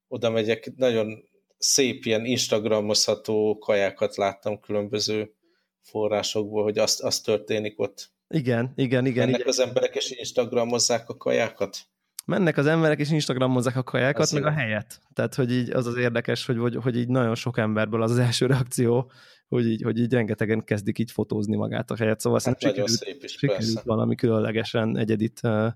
oda 0.09 0.31
megyek, 0.31 0.73
nagyon 0.77 1.25
szép 1.63 2.05
ilyen 2.05 2.25
instagramozható 2.25 3.59
kajákat 3.59 4.17
láttam 4.17 4.61
különböző 4.61 5.35
forrásokból, 5.81 6.63
hogy 6.63 6.79
azt, 6.79 7.01
azt 7.01 7.25
történik 7.25 7.81
ott. 7.81 8.11
Igen, 8.29 8.73
igen, 8.77 9.07
igen. 9.07 9.23
Ennek 9.23 9.35
igen. 9.35 9.49
az 9.49 9.59
emberek 9.59 9.95
is 9.95 10.11
instagramozzák 10.11 11.09
a 11.09 11.17
kajákat? 11.17 11.79
mennek 12.25 12.57
az 12.57 12.67
emberek, 12.67 12.99
és 12.99 13.11
Instagramozzák 13.11 13.77
a 13.77 13.83
kajákat, 13.83 14.23
Az 14.23 14.31
meg 14.31 14.45
a 14.45 14.51
igen. 14.51 14.59
helyet. 14.59 15.01
Tehát, 15.13 15.35
hogy 15.35 15.53
így 15.53 15.71
az 15.71 15.87
az 15.87 15.97
érdekes, 15.97 16.47
hogy, 16.47 16.59
hogy, 16.59 16.77
hogy 16.77 16.97
így 16.97 17.09
nagyon 17.09 17.35
sok 17.35 17.59
emberből 17.59 18.03
az 18.03 18.11
az 18.11 18.19
első 18.19 18.47
reakció, 18.47 19.11
hogy 19.49 19.67
így, 19.67 19.83
hogy 19.83 19.99
így 19.99 20.13
rengetegen 20.13 20.65
kezdik 20.65 20.99
így 20.99 21.11
fotózni 21.11 21.57
magát 21.57 21.91
a 21.91 21.97
helyet. 21.97 22.21
Szóval 22.21 22.41
Hát 22.45 22.61
sikerült, 22.61 22.89
szép 22.89 23.23
is, 23.23 23.33
sikerült 23.33 23.73
persze. 23.73 23.83
valami 23.85 24.15
különlegesen 24.15 24.99
egyedit 24.99 25.41
uh, 25.43 25.67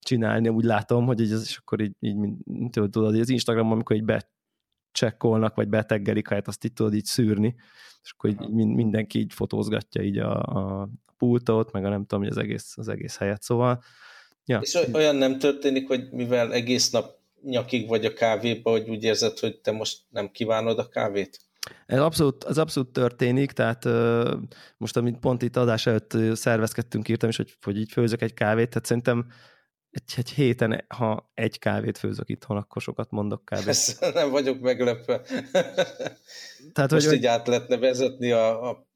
csinálni, 0.00 0.48
úgy 0.48 0.64
látom, 0.64 1.06
hogy 1.06 1.20
így, 1.20 1.32
az, 1.32 1.42
és 1.42 1.56
akkor 1.56 1.80
így, 1.80 1.92
így 2.00 2.16
tudod, 2.70 3.14
az 3.14 3.28
Instagramon, 3.28 3.72
amikor 3.72 3.96
így 3.96 4.04
becsekkolnak, 4.92 5.54
vagy 5.54 5.68
beteggelik 5.68 6.28
helyet, 6.28 6.48
azt 6.48 6.64
így 6.64 6.72
tudod 6.72 6.94
így 6.94 7.04
szűrni, 7.04 7.54
és 8.02 8.12
akkor 8.16 8.30
így, 8.30 8.48
mindenki 8.50 9.18
így 9.18 9.32
fotózgatja 9.32 10.02
így 10.02 10.18
a, 10.18 10.40
a 10.40 10.88
pultot, 11.16 11.72
meg 11.72 11.84
a 11.84 11.88
nem 11.88 12.00
tudom, 12.00 12.22
hogy 12.22 12.32
az 12.32 12.38
egész, 12.38 12.72
az 12.76 12.88
egész 12.88 13.16
helyet, 13.16 13.42
szóval 13.42 13.82
ja. 14.44 14.58
És 14.62 14.74
oly- 14.74 14.94
olyan 14.94 15.16
nem 15.16 15.38
történik, 15.38 15.86
hogy 15.86 16.10
mivel 16.10 16.52
egész 16.52 16.90
nap 16.90 17.16
nyakig 17.42 17.88
vagy 17.88 18.04
a 18.04 18.12
kávéba, 18.12 18.70
hogy 18.70 18.88
úgy 18.88 19.04
érzed, 19.04 19.38
hogy 19.38 19.60
te 19.60 19.70
most 19.72 19.98
nem 20.08 20.30
kívánod 20.30 20.78
a 20.78 20.88
kávét? 20.88 21.38
Ez 21.86 22.00
abszolút, 22.00 22.44
az 22.44 22.58
abszolút 22.58 22.92
történik, 22.92 23.52
tehát 23.52 23.84
most, 24.76 24.96
amit 24.96 25.18
pont 25.18 25.42
itt 25.42 25.56
adás 25.56 25.86
előtt 25.86 26.16
szervezkedtünk, 26.32 27.08
írtam 27.08 27.28
is, 27.28 27.36
hogy, 27.36 27.56
hogy 27.62 27.78
így 27.78 27.92
főzök 27.92 28.22
egy 28.22 28.34
kávét, 28.34 28.68
tehát 28.68 28.86
szerintem 28.86 29.26
egy, 29.90 30.14
egy 30.16 30.30
héten, 30.30 30.84
ha 30.88 31.30
egy 31.34 31.58
kávét 31.58 31.98
főzök 31.98 32.28
itthon, 32.28 32.56
akkor 32.56 32.82
sokat 32.82 33.10
mondok 33.10 33.44
kb. 33.44 33.68
Ezt 33.68 34.12
nem 34.14 34.30
vagyok 34.30 34.60
meglepve. 34.60 35.20
Tehát, 36.72 36.90
Most 36.90 37.06
hogy, 37.06 37.16
így 37.16 37.26
át 37.26 37.46
lehetne 37.46 37.76
vezetni 37.76 38.30
a, 38.30 38.70
a 38.70 38.87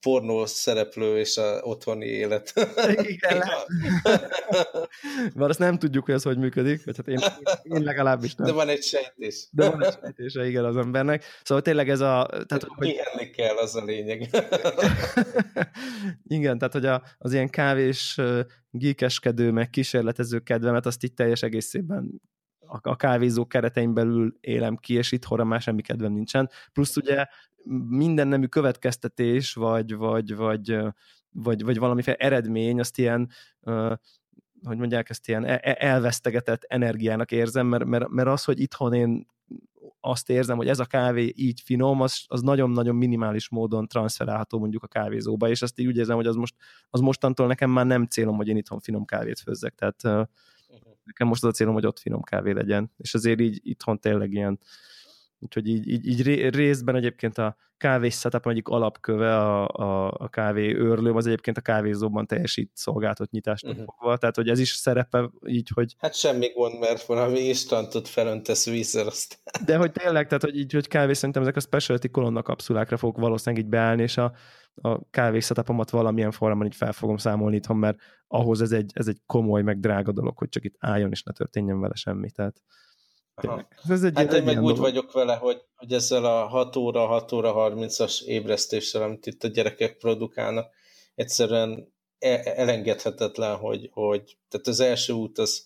pornó 0.00 0.46
szereplő 0.46 1.18
és 1.18 1.36
a 1.36 1.60
otthoni 1.62 2.06
élet. 2.06 2.52
Igen. 2.86 3.42
Bár 5.34 5.48
azt 5.50 5.58
nem 5.58 5.78
tudjuk, 5.78 6.04
hogy 6.04 6.14
ez 6.14 6.22
hogy 6.22 6.38
működik, 6.38 6.84
vagy 6.84 6.96
hát 6.96 7.08
én, 7.08 7.18
én 7.62 7.82
legalábbis 7.82 8.34
nem. 8.34 8.46
De 8.46 8.52
van 8.52 8.68
egy 8.68 8.82
sejtés. 8.82 9.48
De 9.50 9.70
van 9.70 9.84
egy 9.84 9.96
sejtése, 10.00 10.46
igen, 10.46 10.64
az 10.64 10.76
embernek. 10.76 11.24
Szóval 11.42 11.62
tényleg 11.62 11.88
ez 11.88 12.00
a... 12.00 12.28
Tehát, 12.46 12.64
hogy, 12.66 12.88
Pihenni 12.88 13.30
kell, 13.30 13.56
az 13.56 13.74
a 13.74 13.84
lényeg. 13.84 14.28
igen, 16.36 16.58
tehát 16.58 16.72
hogy 16.72 16.86
a, 16.86 17.02
az 17.18 17.32
ilyen 17.32 17.48
kávés 17.48 18.18
ö, 18.18 18.40
geekeskedő, 18.70 19.50
meg 19.50 19.70
kísérletező 19.70 20.38
kedvemet, 20.38 20.86
azt 20.86 21.02
itt 21.02 21.16
teljes 21.16 21.42
egészében 21.42 22.20
a, 22.82 22.96
kávézó 22.96 23.46
keretein 23.46 23.94
belül 23.94 24.36
élem 24.40 24.76
ki, 24.76 24.94
és 24.94 25.12
itthonra 25.12 25.44
már 25.44 25.60
semmi 25.60 25.82
kedvem 25.82 26.12
nincsen. 26.12 26.50
Plusz 26.72 26.96
ugye 26.96 27.26
minden 27.88 28.28
nemű 28.28 28.46
következtetés, 28.46 29.54
vagy, 29.54 29.94
vagy, 29.96 30.36
vagy, 30.36 30.78
vagy, 31.30 31.62
vagy 31.62 31.78
valamiféle 31.78 32.16
eredmény, 32.16 32.80
azt 32.80 32.98
ilyen 32.98 33.30
hogy 34.62 34.78
mondják, 34.78 35.10
ezt 35.10 35.28
ilyen 35.28 35.44
e- 35.44 35.60
e- 35.62 35.76
elvesztegetett 35.78 36.64
energiának 36.64 37.32
érzem, 37.32 37.66
mert, 37.66 37.84
mert, 37.84 38.08
mert 38.08 38.28
az, 38.28 38.44
hogy 38.44 38.60
itthon 38.60 38.92
én 38.92 39.26
azt 40.00 40.30
érzem, 40.30 40.56
hogy 40.56 40.68
ez 40.68 40.78
a 40.78 40.84
kávé 40.84 41.32
így 41.36 41.60
finom, 41.60 42.00
az, 42.00 42.24
az 42.26 42.40
nagyon-nagyon 42.40 42.94
minimális 42.94 43.48
módon 43.48 43.88
transferálható 43.88 44.58
mondjuk 44.58 44.82
a 44.82 44.86
kávézóba, 44.86 45.48
és 45.48 45.62
azt 45.62 45.78
így 45.78 45.86
úgy 45.86 45.96
érzem, 45.96 46.16
hogy 46.16 46.26
az, 46.26 46.34
most, 46.34 46.54
az 46.90 47.00
mostantól 47.00 47.46
nekem 47.46 47.70
már 47.70 47.86
nem 47.86 48.04
célom, 48.04 48.36
hogy 48.36 48.48
én 48.48 48.56
itthon 48.56 48.80
finom 48.80 49.04
kávét 49.04 49.40
főzzek, 49.40 49.74
tehát 49.74 50.28
nekem 51.06 51.26
most 51.26 51.42
az 51.42 51.48
a 51.48 51.52
célom, 51.52 51.74
hogy 51.74 51.86
ott 51.86 51.98
finom 51.98 52.22
kávé 52.22 52.50
legyen, 52.52 52.92
és 52.96 53.14
azért 53.14 53.40
így 53.40 53.60
itthon 53.62 54.00
tényleg 54.00 54.32
ilyen, 54.32 54.58
úgyhogy 55.38 55.68
így, 55.68 55.88
így, 55.88 56.06
így 56.06 56.22
ré- 56.22 56.54
részben 56.54 56.96
egyébként 56.96 57.38
a 57.38 57.56
kávés 57.76 58.18
setup 58.18 58.46
egyik 58.46 58.68
alapköve 58.68 59.36
a, 59.36 59.68
a, 59.68 60.14
a 60.18 60.28
kávé 60.28 60.74
őrlőm, 60.74 61.16
az 61.16 61.26
egyébként 61.26 61.56
a 61.56 61.60
kávézóban 61.60 62.26
teljesít 62.26 62.70
szolgáltat 62.74 63.30
nyitástól 63.30 63.70
Mhm. 63.70 63.80
uh-huh. 63.80 63.94
fogva, 63.98 64.16
tehát 64.16 64.36
hogy 64.36 64.48
ez 64.48 64.58
is 64.58 64.70
szerepe 64.70 65.30
így, 65.46 65.70
hogy 65.74 65.94
Hát 65.98 66.14
semmi 66.14 66.48
gond, 66.48 66.78
mert 66.78 67.02
valami 67.06 67.40
instantot 67.40 68.08
felöntesz 68.08 68.66
vízzel, 68.70 69.06
aztán 69.06 69.38
De 69.66 69.76
hogy 69.76 69.92
tényleg, 69.92 70.26
tehát 70.26 70.42
hogy 70.42 70.58
így, 70.58 70.72
hogy 70.72 70.88
kávé 70.88 71.12
szerintem 71.12 71.42
ezek 71.42 71.56
a 71.56 71.60
specialty 71.60 72.08
kolonna 72.08 72.42
kapszulákra 72.42 72.96
fogok 72.96 73.18
valószínűleg 73.18 73.64
így 73.64 73.70
beállni, 73.70 74.02
és 74.02 74.16
a, 74.16 74.32
a 74.82 75.10
kávé 75.10 75.40
setupomat 75.40 75.90
valamilyen 75.90 76.30
formában 76.30 76.66
így 76.66 76.74
fel 76.74 76.92
fogom 76.92 77.16
számolni 77.16 77.56
itthon, 77.56 77.76
mert 77.76 77.98
ahhoz 78.28 78.60
ez 78.60 78.72
egy, 78.72 78.90
ez 78.94 79.08
egy 79.08 79.20
komoly, 79.26 79.62
meg 79.62 79.80
drága 79.80 80.12
dolog, 80.12 80.38
hogy 80.38 80.48
csak 80.48 80.64
itt 80.64 80.76
álljon, 80.78 81.10
és 81.10 81.22
ne 81.22 81.32
történjen 81.32 81.80
vele 81.80 81.94
semmi. 81.94 82.30
Tehát. 82.30 82.62
Ez 83.88 84.02
egy, 84.02 84.16
Hát 84.16 84.32
egy 84.32 84.38
én 84.38 84.44
meg 84.44 84.56
úgy 84.56 84.62
dolog. 84.62 84.78
vagyok 84.78 85.12
vele, 85.12 85.34
hogy, 85.34 85.64
hogy 85.74 85.92
ezzel 85.92 86.24
a 86.24 86.46
6 86.46 86.76
óra, 86.76 87.06
6 87.06 87.32
óra 87.32 87.54
30-as 87.56 88.22
ébresztéssel, 88.22 89.02
amit 89.02 89.26
itt 89.26 89.44
a 89.44 89.48
gyerekek 89.48 89.96
produkálnak, 89.96 90.70
egyszerűen 91.14 91.92
e- 92.18 92.52
elengedhetetlen, 92.56 93.56
hogy, 93.56 93.90
hogy 93.92 94.38
tehát 94.48 94.66
az 94.66 94.80
első 94.80 95.12
út 95.12 95.38
az 95.38 95.64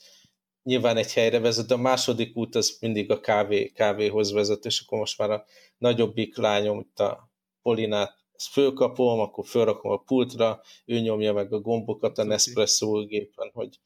nyilván 0.62 0.96
egy 0.96 1.12
helyre 1.12 1.38
vezet, 1.38 1.66
de 1.66 1.74
a 1.74 1.78
második 1.78 2.36
út 2.36 2.54
az 2.54 2.76
mindig 2.80 3.10
a 3.10 3.20
kávé, 3.20 3.66
kávéhoz 3.66 4.32
vezet, 4.32 4.64
és 4.64 4.80
akkor 4.80 4.98
most 4.98 5.18
már 5.18 5.30
a 5.30 5.44
nagyobbik 5.78 6.36
lányom, 6.36 6.78
itt 6.80 6.98
a 6.98 7.30
Polinát, 7.62 8.19
ezt 8.40 8.52
fölkapom, 8.52 9.20
akkor 9.20 9.46
fölrakom 9.46 9.90
a 9.90 9.96
pultra, 9.96 10.60
ő 10.84 10.98
nyomja 10.98 11.32
meg 11.32 11.52
a 11.52 11.60
gombokat 11.60 12.18
a. 12.18 12.24
Nespresso 12.24 13.04
gépen, 13.04 13.50
hogy, 13.52 13.80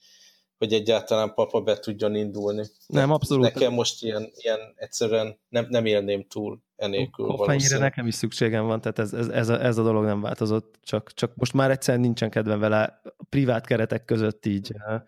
hogy 0.58 0.72
egyáltalán 0.72 1.34
papa 1.34 1.60
be 1.60 1.78
tudjon 1.78 2.14
indulni. 2.14 2.66
Nem, 2.86 3.10
abszolút. 3.10 3.44
Nekem 3.44 3.72
most 3.72 4.02
ilyen, 4.02 4.30
ilyen 4.34 4.60
egyszerűen 4.74 5.38
nem, 5.48 5.66
nem 5.68 5.86
élném 5.86 6.26
túl 6.28 6.62
enélkül 6.76 7.26
Koffeinre 7.26 7.46
valószínűleg. 7.46 7.88
nekem 7.88 8.06
is 8.06 8.14
szükségem 8.14 8.66
van, 8.66 8.80
tehát 8.80 8.98
ez, 8.98 9.12
ez, 9.12 9.28
ez, 9.28 9.48
a, 9.48 9.64
ez 9.64 9.78
a 9.78 9.82
dolog 9.82 10.04
nem 10.04 10.20
változott, 10.20 10.78
csak, 10.82 11.12
csak 11.12 11.34
most 11.34 11.52
már 11.52 11.70
egyszerűen 11.70 12.02
nincsen 12.02 12.30
kedvem 12.30 12.60
vele 12.60 13.00
a 13.18 13.24
privát 13.28 13.66
keretek 13.66 14.04
között 14.04 14.46
így 14.46 14.70
uh, 14.74 15.00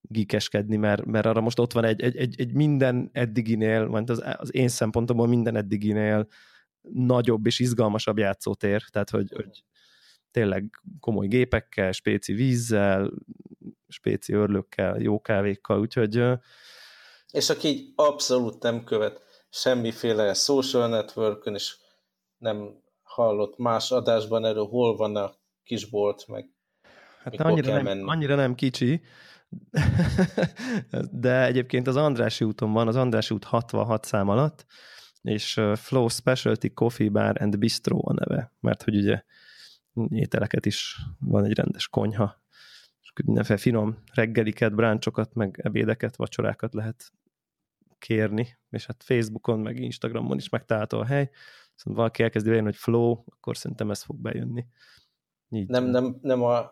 geekeskedni, 0.00 0.76
mert, 0.76 1.04
mert 1.04 1.26
arra 1.26 1.40
most 1.40 1.58
ott 1.58 1.72
van 1.72 1.84
egy, 1.84 2.00
egy, 2.02 2.16
egy, 2.16 2.40
egy 2.40 2.52
minden 2.52 3.10
eddiginél, 3.12 3.88
vagy 3.88 4.10
az, 4.10 4.22
az 4.36 4.54
én 4.54 4.68
szempontomból 4.68 5.26
minden 5.26 5.56
eddiginél 5.56 6.28
nagyobb 6.92 7.46
és 7.46 7.58
izgalmasabb 7.58 8.18
játszótér, 8.18 8.82
tehát 8.90 9.10
hogy, 9.10 9.32
hogy 9.34 9.64
tényleg 10.30 10.80
komoly 11.00 11.26
gépekkel, 11.26 11.92
spéci 11.92 12.32
vízzel, 12.32 13.10
spéci 13.88 14.32
örlökkel, 14.32 15.00
jó 15.00 15.20
kávékkal, 15.20 15.80
úgyhogy 15.80 16.22
És 17.30 17.50
aki 17.50 17.68
így 17.68 17.92
abszolút 17.94 18.62
nem 18.62 18.84
követ 18.84 19.22
semmiféle 19.50 20.34
social 20.34 20.88
networkön, 20.88 21.54
és 21.54 21.76
nem 22.38 22.82
hallott 23.02 23.58
más 23.58 23.90
adásban 23.90 24.44
erről, 24.44 24.66
hol 24.66 24.96
van 24.96 25.16
a 25.16 25.34
kisbolt, 25.64 26.26
meg 26.26 26.50
Hát 27.22 27.40
annyira 27.40 27.72
nem, 27.72 27.84
menni? 27.84 28.10
annyira 28.10 28.34
nem 28.34 28.54
kicsi, 28.54 29.00
de 31.10 31.44
egyébként 31.44 31.86
az 31.86 31.96
Andrási 31.96 32.44
úton 32.44 32.72
van, 32.72 32.88
az 32.88 32.96
Andrási 32.96 33.34
út 33.34 33.44
66 33.44 34.04
szám 34.04 34.28
alatt, 34.28 34.66
és 35.26 35.60
Flow 35.74 36.08
Specialty 36.08 36.72
Coffee 36.72 37.10
Bar 37.10 37.42
and 37.42 37.58
Bistro 37.58 37.98
a 38.02 38.12
neve, 38.12 38.52
mert 38.60 38.82
hogy 38.82 38.96
ugye 38.96 39.22
ételeket 40.08 40.66
is 40.66 40.96
van 41.18 41.44
egy 41.44 41.54
rendes 41.54 41.88
konyha, 41.88 42.42
és 43.02 43.12
mindenféle 43.24 43.58
finom 43.58 44.02
reggeliket, 44.12 44.74
bráncsokat, 44.74 45.34
meg 45.34 45.60
ebédeket, 45.62 46.16
vacsorákat 46.16 46.74
lehet 46.74 47.12
kérni, 47.98 48.58
és 48.70 48.86
hát 48.86 49.02
Facebookon, 49.02 49.60
meg 49.60 49.80
Instagramon 49.80 50.36
is 50.36 50.48
megtalálható 50.48 50.98
a 50.98 51.04
hely, 51.04 51.30
szóval 51.74 51.96
valaki 51.96 52.22
elkezdi 52.22 52.48
bejönni, 52.48 52.68
hogy 52.68 52.76
Flow, 52.76 53.22
akkor 53.26 53.56
szerintem 53.56 53.90
ez 53.90 54.02
fog 54.02 54.16
bejönni. 54.16 54.66
Így. 55.48 55.68
nem, 55.68 55.84
nem, 55.84 56.18
nem 56.22 56.42
a 56.42 56.70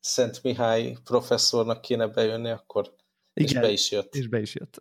Szent 0.00 0.42
Mihály 0.42 0.96
professzornak 1.04 1.80
kéne 1.80 2.06
bejönni, 2.06 2.50
akkor 2.50 2.94
és 3.32 3.50
Igen, 3.50 3.62
be 3.62 3.70
is 3.70 3.90
jött. 3.90 4.14
és 4.14 4.28
be 4.28 4.40
is 4.40 4.54
jött. 4.54 4.80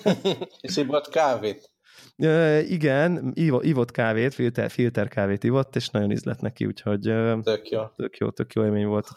és 0.60 0.76
ivott 0.76 1.08
kávét. 1.08 1.71
Ö, 2.16 2.58
igen, 2.58 3.32
ivo- 3.34 3.64
ivott 3.64 3.90
kávét, 3.90 4.34
filter, 4.34 4.70
filter 4.70 5.08
kávét 5.08 5.44
ivott, 5.44 5.76
és 5.76 5.88
nagyon 5.88 6.10
ízlett 6.10 6.40
neki, 6.40 6.66
úgyhogy 6.66 7.00
Tök 7.42 7.68
jó. 7.68 7.86
tök 7.96 8.16
jó, 8.16 8.30
tök 8.30 8.52
jó 8.52 8.64
élmény 8.64 8.86
volt, 8.86 9.08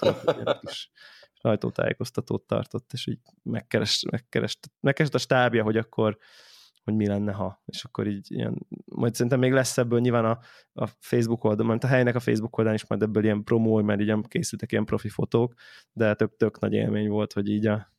kis 0.61 0.91
sajtótájékoztatót 1.33 2.43
tartott, 2.47 2.89
és 2.93 3.07
így 3.07 3.19
megkerest, 3.43 4.11
megkerest, 4.11 4.59
megkerest 4.79 5.15
a 5.15 5.17
stábja, 5.17 5.63
hogy 5.63 5.77
akkor 5.77 6.17
hogy 6.83 6.95
mi 6.95 7.07
lenne, 7.07 7.31
ha, 7.31 7.63
és 7.65 7.83
akkor 7.83 8.07
így 8.07 8.31
ilyen, 8.31 8.67
majd 8.85 9.13
szerintem 9.13 9.39
még 9.39 9.51
lesz 9.51 9.77
ebből 9.77 9.99
nyilván 9.99 10.25
a, 10.25 10.39
a 10.73 10.87
Facebook 10.99 11.43
oldalon, 11.43 11.71
mert 11.71 11.83
a 11.83 11.87
helynek 11.87 12.15
a 12.15 12.19
Facebook 12.19 12.57
oldalán 12.57 12.79
is 12.79 12.87
majd 12.87 13.01
ebből 13.01 13.23
ilyen 13.23 13.43
promó, 13.43 13.81
mert 13.81 14.01
így 14.01 14.15
készültek 14.27 14.71
ilyen 14.71 14.85
profi 14.85 15.09
fotók, 15.09 15.53
de 15.93 16.13
tök, 16.13 16.35
tök 16.37 16.59
nagy 16.59 16.73
élmény 16.73 17.09
volt, 17.09 17.33
hogy 17.33 17.49
így 17.49 17.65
a, 17.67 17.91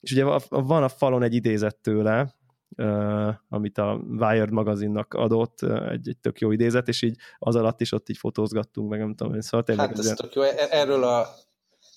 és 0.00 0.12
ugye 0.12 0.24
van 0.48 0.82
a 0.82 0.88
falon 0.88 1.22
egy 1.22 1.34
idézet 1.34 1.76
tőle, 1.76 2.34
amit 3.48 3.78
a 3.78 4.00
Wired 4.08 4.50
magazinnak 4.50 5.14
adott, 5.14 5.62
egy, 5.62 6.08
egy 6.08 6.18
tök 6.20 6.38
jó 6.40 6.50
idézet, 6.50 6.88
és 6.88 7.02
így 7.02 7.16
az 7.38 7.56
alatt 7.56 7.80
is 7.80 7.92
ott 7.92 8.08
így 8.08 8.16
fotózgattunk, 8.18 8.90
meg 8.90 8.98
nem 8.98 9.14
tudom, 9.14 9.40
szóval 9.40 9.62
tényleg 9.66 9.88
Hát 9.88 9.98
ez 9.98 10.04
ilyen- 10.04 10.16
tök 10.16 10.34
jó. 10.34 10.42
E- 10.42 10.68
Erről, 10.70 11.04
a, 11.04 11.26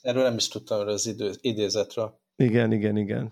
erről 0.01 0.23
nem 0.23 0.35
is 0.35 0.47
tudtam 0.47 0.79
erről 0.79 0.93
az 0.93 1.07
idő, 1.07 1.31
idézetről. 1.41 2.19
Igen, 2.35 2.71
igen, 2.71 2.97
igen. 2.97 3.31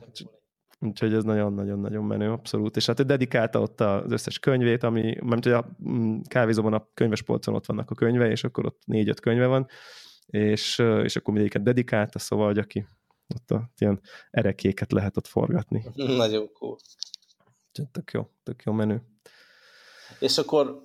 Úgyhogy 0.80 1.14
ez 1.14 1.24
nagyon-nagyon-nagyon 1.24 2.04
menő, 2.04 2.32
abszolút. 2.32 2.76
És 2.76 2.86
hát 2.86 3.00
ő 3.00 3.04
dedikálta 3.04 3.62
ott 3.62 3.82
az 3.82 4.12
összes 4.12 4.40
könyvét, 4.40 4.84
ami, 4.84 5.18
mert 5.24 5.44
hogy 5.44 5.54
a 5.54 5.70
mm, 5.90 6.20
kávézóban 6.28 6.74
a 6.74 6.88
könyvespolcon 6.94 7.56
ott 7.56 7.66
vannak 7.66 7.92
a 7.92 7.96
könyve, 7.96 8.30
és 8.30 8.44
akkor 8.44 8.66
ott 8.66 8.82
négy-öt 8.86 9.20
könyve 9.20 9.46
van, 9.46 9.68
és, 10.26 10.80
és 11.04 11.16
akkor 11.16 11.34
mindegyiket 11.34 11.64
dedikálta, 11.64 12.20
szóval, 12.20 12.46
hogy 12.46 12.58
aki, 12.58 12.88
ott 13.36 13.52
a, 13.52 13.70
ilyen 13.78 14.02
erekéket 14.32 14.92
lehet 14.92 15.18
ott 15.18 15.28
forgatni. 15.28 15.86
Nagyon 16.18 16.52
cool. 16.54 16.78
Tök 17.92 18.12
jó, 18.12 18.28
tök 18.44 18.64
jó 18.64 18.72
menő. 18.72 19.02
És 20.20 20.38
akkor 20.38 20.82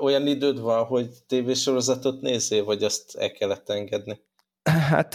olyan 0.00 0.26
időd 0.26 0.60
van, 0.60 0.84
hogy 0.84 1.08
tévésorozatot 1.26 2.20
nézzél, 2.20 2.64
vagy 2.64 2.82
azt 2.82 3.16
el 3.16 3.30
kellett 3.30 3.68
engedni? 3.68 4.20
Hát 4.62 5.14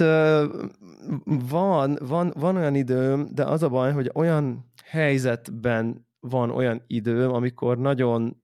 van, 1.50 1.98
van, 2.02 2.34
van 2.36 2.56
olyan 2.56 2.76
időm, 2.76 3.28
de 3.32 3.44
az 3.44 3.64
a 3.64 3.70
baj, 3.70 3.92
hogy 3.92 4.12
olyan 4.14 4.72
helyzetben 4.84 6.08
van 6.20 6.50
olyan 6.50 6.84
időm, 6.88 7.34
amikor 7.34 7.78
nagyon 7.78 8.44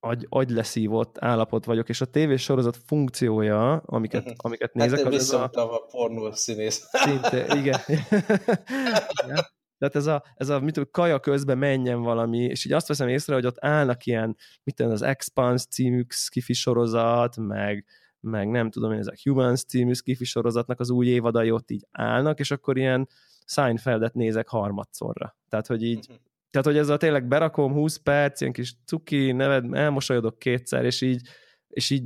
agy, 0.00 0.26
agyleszívott 0.28 1.16
állapot 1.18 1.64
vagyok, 1.64 1.88
és 1.88 2.00
a 2.00 2.04
tévésorozat 2.04 2.76
funkciója, 2.86 3.82
amiket, 3.86 4.20
uh-huh. 4.20 4.36
amiket 4.38 4.70
hát 4.74 4.82
nézek... 4.82 5.04
Hát 5.04 5.14
az 5.14 5.14
ez 5.14 5.32
a... 5.32 5.50
a 5.52 5.86
pornó 5.90 6.32
színész. 6.32 6.88
Szinte, 6.92 7.56
igen. 7.56 7.80
igen. 9.24 9.46
Tehát 9.78 9.96
ez 9.96 10.06
a, 10.06 10.24
ez 10.34 10.48
a 10.48 10.60
mit 10.60 10.74
tudom, 10.74 10.88
kaja 10.92 11.20
közben 11.20 11.58
menjen 11.58 12.00
valami, 12.02 12.38
és 12.38 12.64
így 12.64 12.72
azt 12.72 12.88
veszem 12.88 13.08
észre, 13.08 13.34
hogy 13.34 13.46
ott 13.46 13.64
állnak 13.64 14.06
ilyen, 14.06 14.36
mit 14.62 14.74
tudom, 14.74 14.92
az 14.92 15.02
Expanse 15.02 15.64
című 15.70 16.04
skifi 16.08 16.52
sorozat, 16.52 17.36
meg, 17.36 17.84
meg 18.20 18.48
nem 18.48 18.70
tudom 18.70 18.92
én, 18.92 18.98
ezek 18.98 19.18
Humans 19.22 19.64
című 19.64 19.92
skifi 19.92 20.24
sorozatnak 20.24 20.80
az 20.80 20.90
új 20.90 21.06
évadai 21.06 21.50
ott 21.50 21.70
így 21.70 21.86
állnak, 21.90 22.38
és 22.38 22.50
akkor 22.50 22.76
ilyen 22.76 23.08
Seinfeldet 23.44 24.14
nézek 24.14 24.48
harmadszorra. 24.48 25.36
Tehát, 25.48 25.66
hogy 25.66 25.82
így, 25.82 25.98
uh-huh. 25.98 26.16
tehát, 26.50 26.66
hogy 26.66 26.76
ez 26.76 26.88
a 26.88 26.96
tényleg 26.96 27.28
berakom 27.28 27.72
20 27.72 27.96
perc, 27.96 28.40
ilyen 28.40 28.52
kis 28.52 28.74
cuki, 28.84 29.32
neved, 29.32 29.74
elmosolyodok 29.74 30.38
kétszer, 30.38 30.84
és 30.84 31.00
így, 31.00 31.28
és 31.68 31.90
így 31.90 32.04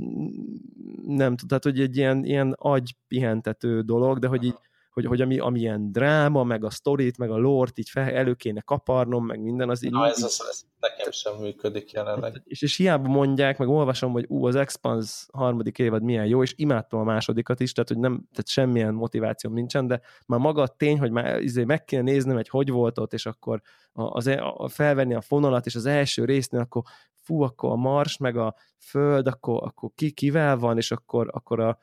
nem 1.05 1.35
tudom, 1.35 1.47
tehát, 1.47 1.63
hogy 1.63 1.79
egy 1.79 1.97
ilyen, 1.97 2.25
ilyen 2.25 2.55
agypihentető 2.57 3.81
dolog, 3.81 4.19
de 4.19 4.27
hogy 4.27 4.43
így 4.43 4.57
hogy, 4.93 5.05
hogy 5.05 5.21
ami, 5.21 5.39
ami 5.39 5.59
ilyen 5.59 5.91
dráma, 5.91 6.43
meg 6.43 6.63
a 6.63 6.69
sztorit, 6.69 7.17
meg 7.17 7.29
a 7.31 7.37
lort 7.37 7.77
így 7.77 7.89
fel, 7.89 8.09
elő 8.09 8.33
kéne 8.33 8.61
kaparnom, 8.61 9.25
meg 9.25 9.41
minden, 9.41 9.69
az 9.69 9.83
így... 9.83 9.91
Na, 9.91 10.07
ez, 10.07 10.23
az, 10.23 10.45
ez 10.49 10.61
nekem 10.79 11.11
sem 11.11 11.35
működik 11.35 11.91
jelenleg. 11.91 12.41
És, 12.45 12.61
és 12.61 12.77
hiába 12.77 13.07
mondják, 13.07 13.57
meg 13.57 13.67
olvasom, 13.67 14.11
hogy 14.11 14.25
ú, 14.27 14.45
az 14.45 14.55
Expans 14.55 15.25
harmadik 15.33 15.79
évad 15.79 16.03
milyen 16.03 16.25
jó, 16.25 16.41
és 16.41 16.53
imádtam 16.57 16.99
a 16.99 17.03
másodikat 17.03 17.59
is, 17.59 17.71
tehát 17.71 17.89
hogy 17.89 17.99
nem, 17.99 18.11
tehát 18.31 18.47
semmilyen 18.47 18.93
motivációm 18.93 19.53
nincsen, 19.53 19.87
de 19.87 20.01
már 20.25 20.39
maga 20.39 20.61
a 20.61 20.67
tény, 20.67 20.99
hogy 20.99 21.11
már 21.11 21.41
izé 21.41 21.63
meg 21.63 21.83
kéne 21.83 22.01
néznem, 22.01 22.35
hogy 22.35 22.49
hogy 22.49 22.69
volt 22.69 22.99
ott, 22.99 23.13
és 23.13 23.25
akkor 23.25 23.61
az, 23.93 24.27
e, 24.27 24.43
a, 24.43 24.67
felvenni 24.67 25.13
a 25.13 25.21
fonalat, 25.21 25.65
és 25.65 25.75
az 25.75 25.85
első 25.85 26.25
résznél 26.25 26.61
akkor 26.61 26.83
fú, 27.23 27.41
akkor 27.41 27.71
a 27.71 27.75
Mars, 27.75 28.17
meg 28.17 28.37
a 28.37 28.55
Föld, 28.77 29.27
akkor, 29.27 29.63
akkor 29.63 29.89
ki 29.95 30.11
kivel 30.11 30.57
van, 30.57 30.77
és 30.77 30.91
akkor, 30.91 31.29
akkor 31.31 31.59
a, 31.59 31.77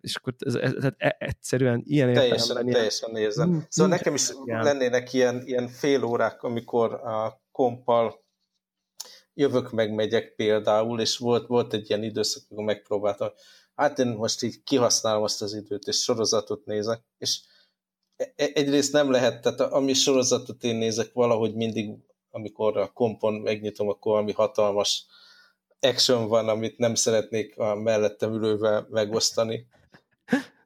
és 0.00 0.16
akkor 0.16 0.34
ez, 0.38 0.54
ez, 0.54 0.72
ez, 0.72 0.84
ez 0.96 1.10
egyszerűen 1.18 1.82
ilyen 1.84 2.12
Teljesen, 2.12 2.56
ilyen, 2.56 2.72
teljesen 2.72 3.10
nézem. 3.10 3.48
Mm, 3.48 3.58
szóval 3.68 3.92
nekem 3.96 4.14
is 4.14 4.30
igen. 4.44 4.62
lennének 4.62 5.12
ilyen, 5.12 5.42
ilyen 5.46 5.68
fél 5.68 6.04
órák, 6.04 6.42
amikor 6.42 6.94
a 6.94 7.42
kompal 7.52 8.24
jövök 9.34 9.70
meg 9.70 9.94
megyek 9.94 10.34
például, 10.34 11.00
és 11.00 11.16
volt, 11.16 11.46
volt 11.46 11.72
egy 11.72 11.88
ilyen 11.88 12.02
időszak, 12.02 12.42
amikor 12.48 12.64
megpróbáltam, 12.64 13.28
hát 13.74 13.98
én 13.98 14.06
most 14.06 14.42
így 14.42 14.62
kihasználom 14.62 15.22
azt 15.22 15.42
az 15.42 15.54
időt, 15.54 15.86
és 15.86 15.96
sorozatot 15.96 16.64
nézek, 16.64 17.04
és 17.18 17.40
e, 18.16 18.32
e, 18.36 18.50
egyrészt 18.54 18.92
nem 18.92 19.10
lehet, 19.10 19.42
tehát 19.42 19.60
ami 19.60 19.92
sorozatot 19.92 20.64
én 20.64 20.76
nézek, 20.76 21.12
valahogy 21.12 21.54
mindig, 21.54 21.90
amikor 22.30 22.76
a 22.76 22.92
kompon 22.92 23.34
megnyitom, 23.34 23.88
akkor 23.88 24.12
valami 24.12 24.32
hatalmas 24.32 25.06
action 25.82 26.28
van, 26.28 26.48
amit 26.48 26.78
nem 26.78 26.94
szeretnék 26.94 27.58
a 27.58 27.74
mellettem 27.74 28.32
ülővel 28.32 28.86
megosztani. 28.90 29.66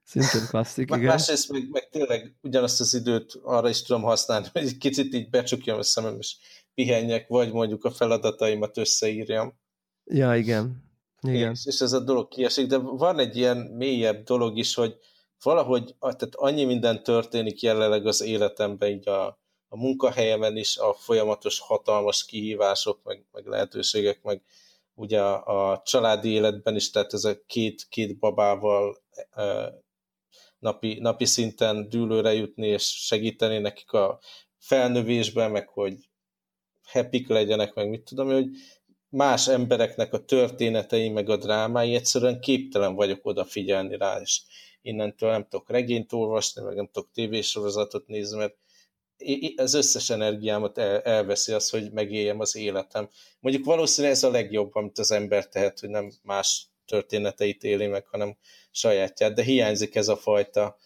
Szintén 0.03 0.47
klasszik, 0.49 0.91
igen. 0.91 1.01
Másrészt 1.01 1.53
meg, 1.53 1.69
meg 1.71 1.89
tényleg 1.89 2.35
ugyanazt 2.43 2.81
az 2.81 2.95
időt 2.95 3.39
arra 3.43 3.69
is 3.69 3.83
tudom 3.83 4.03
használni, 4.03 4.47
hogy 4.53 4.63
egy 4.63 4.79
kicsit 4.79 5.15
így 5.15 5.31
becsukjam 5.31 5.79
a 5.79 5.83
szemem, 5.83 6.17
és 6.19 6.37
pihenjek, 6.75 7.29
vagy 7.29 7.53
mondjuk 7.53 7.85
a 7.85 7.91
feladataimat 7.91 8.79
összeírjam. 8.79 9.59
Ja, 10.05 10.37
igen. 10.37 10.85
igen. 11.21 11.51
És, 11.51 11.67
és 11.67 11.81
ez 11.81 11.93
a 11.93 12.01
dolog 12.01 12.29
kiesik, 12.29 12.67
de 12.67 12.77
van 12.77 13.19
egy 13.19 13.37
ilyen 13.37 13.57
mélyebb 13.57 14.25
dolog 14.25 14.59
is, 14.59 14.75
hogy 14.75 14.97
valahogy 15.43 15.95
tehát 15.99 16.35
annyi 16.35 16.65
minden 16.65 17.03
történik 17.03 17.63
jelenleg 17.63 18.07
az 18.07 18.21
életemben, 18.21 18.89
így 18.89 19.09
a, 19.09 19.27
a 19.69 19.77
munkahelyemen 19.77 20.57
is, 20.57 20.77
a 20.77 20.95
folyamatos 20.95 21.61
hatalmas 21.61 22.25
kihívások, 22.25 23.01
meg, 23.05 23.25
meg 23.33 23.47
lehetőségek, 23.47 24.23
meg 24.23 24.43
ugye 24.97 25.21
a, 25.23 25.83
családi 25.85 26.29
életben 26.29 26.75
is, 26.75 26.91
tehát 26.91 27.13
ez 27.13 27.25
a 27.25 27.45
két, 27.47 27.87
két 27.89 28.19
babával 28.19 29.03
napi, 30.59 30.99
napi 31.01 31.25
szinten 31.25 31.89
dűlőre 31.89 32.33
jutni, 32.35 32.67
és 32.67 32.83
segíteni 32.83 33.59
nekik 33.59 33.93
a 33.93 34.19
felnövésben, 34.59 35.51
meg 35.51 35.69
hogy 35.69 35.95
happy 36.83 37.25
legyenek, 37.29 37.75
meg 37.75 37.89
mit 37.89 38.03
tudom, 38.03 38.29
hogy 38.33 38.47
más 39.09 39.49
embereknek 39.49 40.13
a 40.13 40.25
történetei, 40.25 41.09
meg 41.09 41.29
a 41.29 41.37
drámái, 41.37 41.95
egyszerűen 41.95 42.41
képtelen 42.41 42.95
vagyok 42.95 43.27
odafigyelni 43.27 43.97
rá, 43.97 44.21
és 44.21 44.43
innentől 44.83 45.31
nem 45.31 45.47
tudok 45.49 45.71
regényt 45.71 46.13
olvasni, 46.13 46.63
meg 46.63 46.75
nem 46.75 46.89
tudok 46.93 47.11
tévésorozatot 47.13 48.07
nézni, 48.07 48.39
mert 48.39 48.57
az 49.57 49.75
összes 49.75 50.11
energiámat 50.11 50.79
el, 50.79 51.01
elveszi 51.01 51.53
az, 51.53 51.71
hogy 51.71 51.93
megéljem 51.93 52.41
az 52.41 52.57
életem. 52.57 53.09
Mondjuk 53.41 53.65
valószínűleg 53.65 54.17
ez 54.17 54.23
a 54.23 54.31
legjobb, 54.31 54.75
amit 54.75 54.99
az 54.99 55.11
ember 55.11 55.49
tehet, 55.49 55.81
hogy 55.81 55.89
nem 55.89 56.13
más 56.23 56.67
történeteit 56.87 57.63
éli 57.63 57.87
meg, 57.87 58.07
hanem 58.07 58.37
sajátját, 58.71 59.35
de 59.35 59.43
hiányzik 59.43 59.95
ez 59.95 60.09
a 60.09 60.17
fajta 60.17 60.79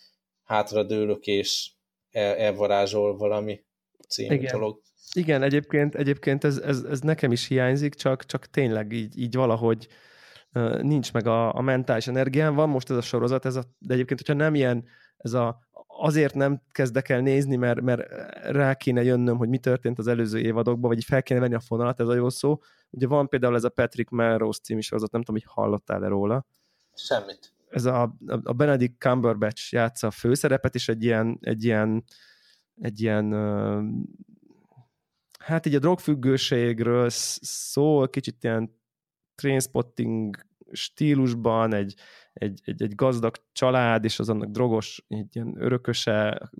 hátradőlök 0.44 1.26
és 1.26 1.70
el, 2.10 2.36
elvarázsol 2.36 3.16
valami 3.16 3.60
című 4.08 4.34
Igen. 4.34 4.52
dolog. 4.52 4.80
Igen, 5.14 5.42
egyébként, 5.42 5.94
egyébként 5.94 6.44
ez, 6.44 6.56
ez, 6.56 6.82
ez, 6.82 7.00
nekem 7.00 7.32
is 7.32 7.46
hiányzik, 7.46 7.94
csak, 7.94 8.26
csak 8.26 8.46
tényleg 8.46 8.92
így, 8.92 9.18
így 9.18 9.34
valahogy 9.34 9.88
nincs 10.80 11.12
meg 11.12 11.26
a, 11.26 11.54
a 11.54 11.60
mentális 11.60 12.06
energiám. 12.06 12.54
Van 12.54 12.68
most 12.68 12.90
ez 12.90 12.96
a 12.96 13.00
sorozat, 13.00 13.44
ez 13.44 13.56
a, 13.56 13.64
de 13.78 13.94
egyébként, 13.94 14.20
hogyha 14.20 14.42
nem 14.42 14.54
ilyen 14.54 14.84
ez 15.16 15.32
a 15.32 15.68
azért 16.02 16.34
nem 16.34 16.62
kezdek 16.72 17.08
el 17.08 17.20
nézni, 17.20 17.56
mert, 17.56 17.80
mert 17.80 18.02
rá 18.42 18.74
kéne 18.74 19.02
jönnöm, 19.02 19.36
hogy 19.36 19.48
mi 19.48 19.58
történt 19.58 19.98
az 19.98 20.06
előző 20.06 20.38
évadokban, 20.38 20.90
vagy 20.90 21.04
fel 21.04 21.22
kéne 21.22 21.40
venni 21.40 21.54
a 21.54 21.60
fonalat, 21.60 22.00
ez 22.00 22.08
a 22.08 22.14
jó 22.14 22.28
szó. 22.28 22.60
Ugye 22.90 23.06
van 23.06 23.28
például 23.28 23.54
ez 23.54 23.64
a 23.64 23.68
Patrick 23.68 24.10
Melrose 24.10 24.60
című 24.62 24.80
sorozat, 24.80 25.12
nem 25.12 25.22
tudom, 25.22 25.40
hogy 25.42 25.52
hallottál-e 25.54 26.08
róla. 26.08 26.46
Semmit. 26.94 27.52
Ez 27.70 27.84
a, 27.84 28.16
a 28.42 28.52
Benedict 28.52 28.98
Cumberbatch 28.98 29.72
játsza 29.72 30.06
a 30.06 30.10
főszerepet, 30.10 30.74
és 30.74 30.88
egy 30.88 31.04
ilyen, 31.04 31.38
egy 31.40 31.64
ilyen, 31.64 32.04
egy 32.80 33.00
ilyen 33.00 33.32
hát 35.38 35.66
így 35.66 35.74
a 35.74 35.78
drogfüggőségről 35.78 37.06
szól, 37.10 38.08
kicsit 38.08 38.44
ilyen 38.44 38.78
trainspotting 39.34 40.46
stílusban, 40.72 41.74
egy, 41.74 41.94
egy, 42.40 42.60
egy, 42.64 42.82
egy 42.82 42.94
gazdag 42.94 43.34
család, 43.52 44.04
és 44.04 44.18
az 44.18 44.28
annak 44.28 44.48
drogos, 44.48 45.04
egy 45.08 45.36
ilyen 45.36 45.54
örököse, 45.58 46.50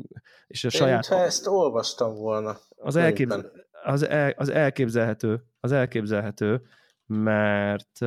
és 0.46 0.64
a 0.64 0.68
Én 0.72 0.78
saját... 0.78 1.06
ha 1.06 1.14
ezt 1.14 1.46
olvastam 1.46 2.14
volna. 2.14 2.58
Az, 2.76 2.96
elképzel, 2.96 3.52
az, 3.84 4.08
el, 4.08 4.34
az 4.36 4.48
elképzelhető, 4.48 5.44
az 5.60 5.72
elképzelhető, 5.72 6.62
mert, 7.06 8.00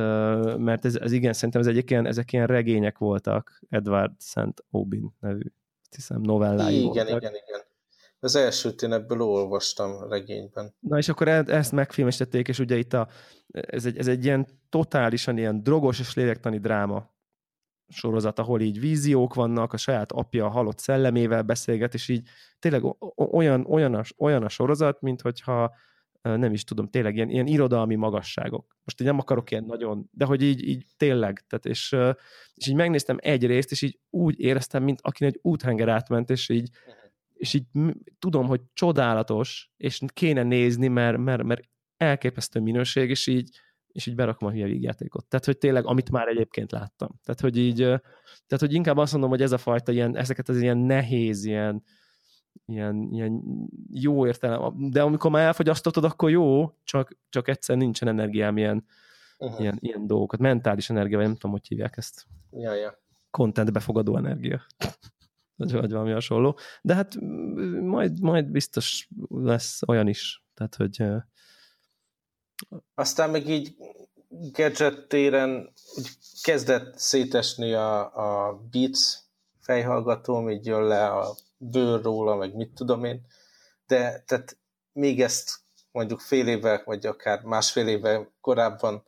mert 0.58 0.84
ez, 0.84 0.96
ez 0.96 1.12
igen, 1.12 1.32
szerintem 1.32 1.60
ez 1.60 1.66
egyik 1.66 1.90
ilyen, 1.90 2.06
ezek 2.06 2.32
ilyen 2.32 2.46
regények 2.46 2.98
voltak, 2.98 3.60
Edward 3.68 4.12
St. 4.20 4.64
Aubin 4.70 5.14
nevű, 5.20 5.52
hiszem, 5.90 6.20
novellái 6.20 6.74
igen, 6.74 6.84
voltak. 6.84 7.06
Igen, 7.06 7.16
igen, 7.16 7.32
igen. 7.46 7.60
Az 8.18 8.36
elsőt 8.36 8.82
én 8.82 8.92
ebből 8.92 9.20
olvastam 9.20 10.08
regényben. 10.08 10.74
Na 10.80 10.98
és 10.98 11.08
akkor 11.08 11.28
e- 11.28 11.44
ezt 11.46 11.72
megfilmesítették, 11.72 12.48
és 12.48 12.58
ugye 12.58 12.76
itt 12.76 12.92
a, 12.92 13.08
ez, 13.50 13.86
egy, 13.86 13.98
ez 13.98 14.06
egy 14.06 14.24
ilyen 14.24 14.46
totálisan 14.68 15.38
ilyen 15.38 15.62
drogos 15.62 16.00
és 16.00 16.14
lélektani 16.14 16.58
dráma 16.58 17.13
sorozat, 17.94 18.38
ahol 18.38 18.60
így 18.60 18.80
víziók 18.80 19.34
vannak, 19.34 19.72
a 19.72 19.76
saját 19.76 20.12
apja 20.12 20.44
a 20.44 20.50
halott 20.50 20.78
szellemével 20.78 21.42
beszélget, 21.42 21.94
és 21.94 22.08
így 22.08 22.28
tényleg 22.58 22.82
olyan, 23.16 23.66
olyan, 23.66 23.94
a, 23.94 24.02
olyan 24.18 24.42
a 24.42 24.48
sorozat, 24.48 25.00
mint 25.00 25.20
hogyha 25.20 25.74
nem 26.22 26.52
is 26.52 26.64
tudom, 26.64 26.88
tényleg 26.88 27.16
ilyen, 27.16 27.28
ilyen 27.30 27.46
irodalmi 27.46 27.94
magasságok. 27.94 28.76
Most 28.84 29.00
így 29.00 29.06
nem 29.06 29.18
akarok 29.18 29.50
ilyen 29.50 29.64
nagyon, 29.64 30.08
de 30.10 30.24
hogy 30.24 30.42
így, 30.42 30.68
így 30.68 30.84
tényleg, 30.96 31.44
tehát 31.48 31.66
és, 31.66 31.96
és 32.54 32.66
így 32.66 32.74
megnéztem 32.74 33.16
egy 33.20 33.46
részt, 33.46 33.70
és 33.70 33.82
így 33.82 33.98
úgy 34.10 34.40
éreztem, 34.40 34.82
mint 34.82 35.00
aki 35.02 35.24
egy 35.24 35.38
úthenger 35.42 35.88
átment, 35.88 36.30
és 36.30 36.48
így, 36.48 36.68
és 37.34 37.54
így 37.54 37.64
tudom, 38.18 38.46
hogy 38.46 38.60
csodálatos, 38.72 39.70
és 39.76 40.00
kéne 40.12 40.42
nézni, 40.42 40.88
mert, 40.88 41.18
mert, 41.18 41.42
mert 41.42 41.62
elképesztő 41.96 42.60
minőség, 42.60 43.10
és 43.10 43.26
így, 43.26 43.58
és 43.94 44.06
így 44.06 44.14
berakom 44.14 44.48
a 44.48 44.50
hülye 44.50 44.66
vígjátékot. 44.66 45.26
Tehát, 45.26 45.44
hogy 45.44 45.58
tényleg, 45.58 45.86
amit 45.86 46.10
már 46.10 46.28
egyébként 46.28 46.72
láttam. 46.72 47.20
Tehát, 47.24 47.40
hogy 47.40 47.56
így, 47.56 47.76
tehát, 47.76 48.58
hogy 48.58 48.72
inkább 48.72 48.96
azt 48.96 49.12
mondom, 49.12 49.30
hogy 49.30 49.42
ez 49.42 49.52
a 49.52 49.58
fajta 49.58 49.92
ilyen, 49.92 50.16
ezeket 50.16 50.48
az 50.48 50.60
ilyen 50.60 50.78
nehéz, 50.78 51.44
ilyen, 51.44 51.82
ilyen, 52.66 53.08
ilyen 53.10 53.42
jó 53.90 54.26
értelem, 54.26 54.90
de 54.90 55.02
amikor 55.02 55.30
már 55.30 55.46
elfogyasztottad, 55.46 56.04
akkor 56.04 56.30
jó, 56.30 56.70
csak, 56.84 57.18
csak 57.28 57.48
egyszer 57.48 57.76
nincsen 57.76 58.08
energiám 58.08 58.56
ilyen, 58.56 58.84
uh-huh. 59.38 59.60
ilyen, 59.60 59.78
ilyen 59.80 60.06
dolgokat. 60.06 60.40
Mentális 60.40 60.90
energia, 60.90 61.16
vagy 61.16 61.26
nem 61.26 61.34
tudom, 61.34 61.50
hogy 61.50 61.66
hívják 61.66 61.96
ezt. 61.96 62.26
Ja, 62.50 62.74
ja. 62.74 63.02
Content 63.30 63.72
befogadó 63.72 64.16
energia. 64.16 64.66
vagy, 65.56 65.72
vagy 65.72 65.90
valami 65.90 66.12
hasonló. 66.12 66.58
De 66.82 66.94
hát 66.94 67.14
majd, 67.80 68.20
majd 68.20 68.50
biztos 68.50 69.08
lesz 69.28 69.82
olyan 69.86 70.08
is. 70.08 70.44
Tehát, 70.54 70.74
hogy... 70.74 71.04
Aztán 72.94 73.30
meg 73.30 73.48
így 73.48 73.76
gadget 74.52 75.06
téren 75.06 75.72
úgy 75.96 76.08
kezdett 76.42 76.98
szétesni 76.98 77.72
a, 77.72 78.14
a 78.48 78.60
Beats 78.70 79.16
fejhallgatóm, 79.60 80.50
így 80.50 80.66
jön 80.66 80.82
le 80.82 81.06
a 81.06 81.36
bőr 81.56 82.02
róla, 82.02 82.36
meg 82.36 82.54
mit 82.54 82.74
tudom 82.74 83.04
én, 83.04 83.26
de 83.86 84.22
tehát 84.26 84.58
még 84.92 85.20
ezt 85.20 85.50
mondjuk 85.92 86.20
fél 86.20 86.48
évvel, 86.48 86.82
vagy 86.84 87.06
akár 87.06 87.42
másfél 87.42 87.88
évvel 87.88 88.32
korábban 88.40 89.04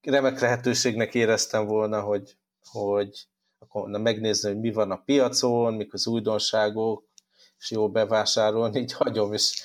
remek 0.00 0.40
lehetőségnek 0.40 1.14
éreztem 1.14 1.66
volna, 1.66 2.00
hogy, 2.00 2.36
hogy 2.64 3.28
akkor 3.58 3.88
megnézni, 3.88 4.48
hogy 4.48 4.60
mi 4.60 4.72
van 4.72 4.90
a 4.90 5.02
piacon, 5.04 5.74
mik 5.74 5.92
az 5.92 6.06
újdonságok, 6.06 7.08
és 7.58 7.70
jó 7.70 7.90
bevásárolni, 7.90 8.80
így 8.80 8.92
hagyom, 8.92 9.32
és 9.32 9.62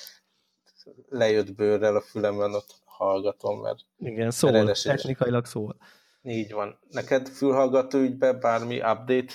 lejött 1.08 1.54
bőrrel 1.54 1.96
a 1.96 2.00
fülemben, 2.00 2.54
ott 2.54 2.74
hallgatom, 2.96 3.60
mert... 3.60 3.78
Igen, 3.98 4.30
szól, 4.30 4.50
mert 4.50 4.82
technikailag 4.82 5.44
szól. 5.44 5.76
Így 6.22 6.52
van. 6.52 6.78
Neked 6.90 7.28
fülhallgató 7.28 7.98
ügyben 7.98 8.40
bármi 8.40 8.76
update? 8.76 9.32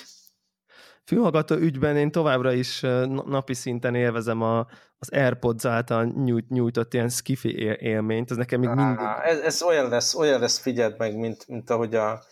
Fülhallgató 1.04 1.54
ügyben 1.54 1.96
én 1.96 2.10
továbbra 2.10 2.52
is 2.52 2.80
napi 3.24 3.54
szinten 3.54 3.94
élvezem 3.94 4.42
a, 4.42 4.66
az 4.98 5.10
AirPods 5.12 5.64
által 5.64 6.04
nyújt, 6.04 6.48
nyújtott 6.48 6.94
ilyen 6.94 7.08
skifi 7.08 7.56
élményt, 7.80 8.30
ez 8.30 8.36
nekem 8.36 8.60
még 8.60 8.68
mindig... 8.68 8.98
Ez, 9.22 9.38
ez 9.38 9.62
olyan 9.62 9.88
lesz, 9.88 10.14
olyan 10.14 10.40
lesz, 10.40 10.58
figyeld 10.58 10.98
meg, 10.98 11.16
mint, 11.16 11.48
mint 11.48 11.70
ahogy 11.70 11.94
a, 11.94 12.22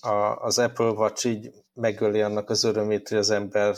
a, 0.00 0.36
az 0.40 0.58
Apple 0.58 0.88
Watch 0.88 1.26
így 1.26 1.50
megöli 1.72 2.22
annak 2.22 2.50
az 2.50 2.64
örömét, 2.64 3.08
hogy 3.08 3.18
az 3.18 3.30
ember 3.30 3.74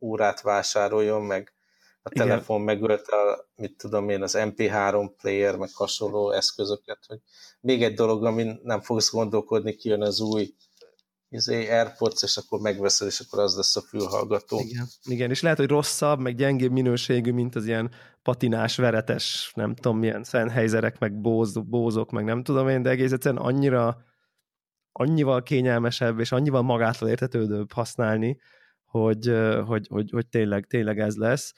órát 0.00 0.40
vásároljon, 0.40 1.22
meg 1.22 1.54
a 2.02 2.10
Igen. 2.12 2.26
telefon 2.26 2.60
megölte 2.60 3.16
a, 3.16 3.48
mit 3.56 3.76
tudom 3.76 4.08
én, 4.08 4.22
az 4.22 4.34
MP3 4.38 5.10
player, 5.16 5.56
meg 5.56 5.68
hasonló 5.74 6.30
eszközöket, 6.30 6.98
hogy 7.06 7.18
még 7.60 7.82
egy 7.82 7.94
dolog, 7.94 8.24
amin 8.24 8.60
nem 8.62 8.80
fogsz 8.80 9.10
gondolkodni, 9.10 9.74
kijön 9.74 10.02
az 10.02 10.20
új 10.20 10.54
izé, 11.28 11.68
AirPods, 11.68 12.22
és 12.22 12.36
akkor 12.36 12.60
megveszed, 12.60 13.06
és 13.06 13.20
akkor 13.20 13.38
az 13.38 13.56
lesz 13.56 13.76
a 13.76 13.80
fülhallgató. 13.80 14.58
Igen. 14.58 14.86
Igen, 15.02 15.30
és 15.30 15.42
lehet, 15.42 15.58
hogy 15.58 15.68
rosszabb, 15.68 16.20
meg 16.20 16.34
gyengébb 16.34 16.72
minőségű, 16.72 17.32
mint 17.32 17.54
az 17.54 17.66
ilyen 17.66 17.90
patinás, 18.22 18.76
veretes, 18.76 19.52
nem 19.54 19.74
tudom 19.74 19.98
milyen 19.98 20.24
szenhelyzerek, 20.24 20.98
meg 20.98 21.20
bóz, 21.20 21.52
bózok, 21.52 22.10
meg 22.10 22.24
nem 22.24 22.42
tudom 22.42 22.68
én, 22.68 22.82
de 22.82 22.90
egész 22.90 23.12
egyszerűen 23.12 23.42
annyira 23.42 24.04
annyival 24.92 25.42
kényelmesebb, 25.42 26.20
és 26.20 26.32
annyival 26.32 26.62
magától 26.62 27.08
értetődőbb 27.08 27.72
használni, 27.72 28.40
hogy, 28.84 29.32
hogy, 29.66 29.86
hogy, 29.88 30.10
hogy 30.10 30.28
tényleg, 30.28 30.66
tényleg 30.66 30.98
ez 30.98 31.16
lesz. 31.16 31.52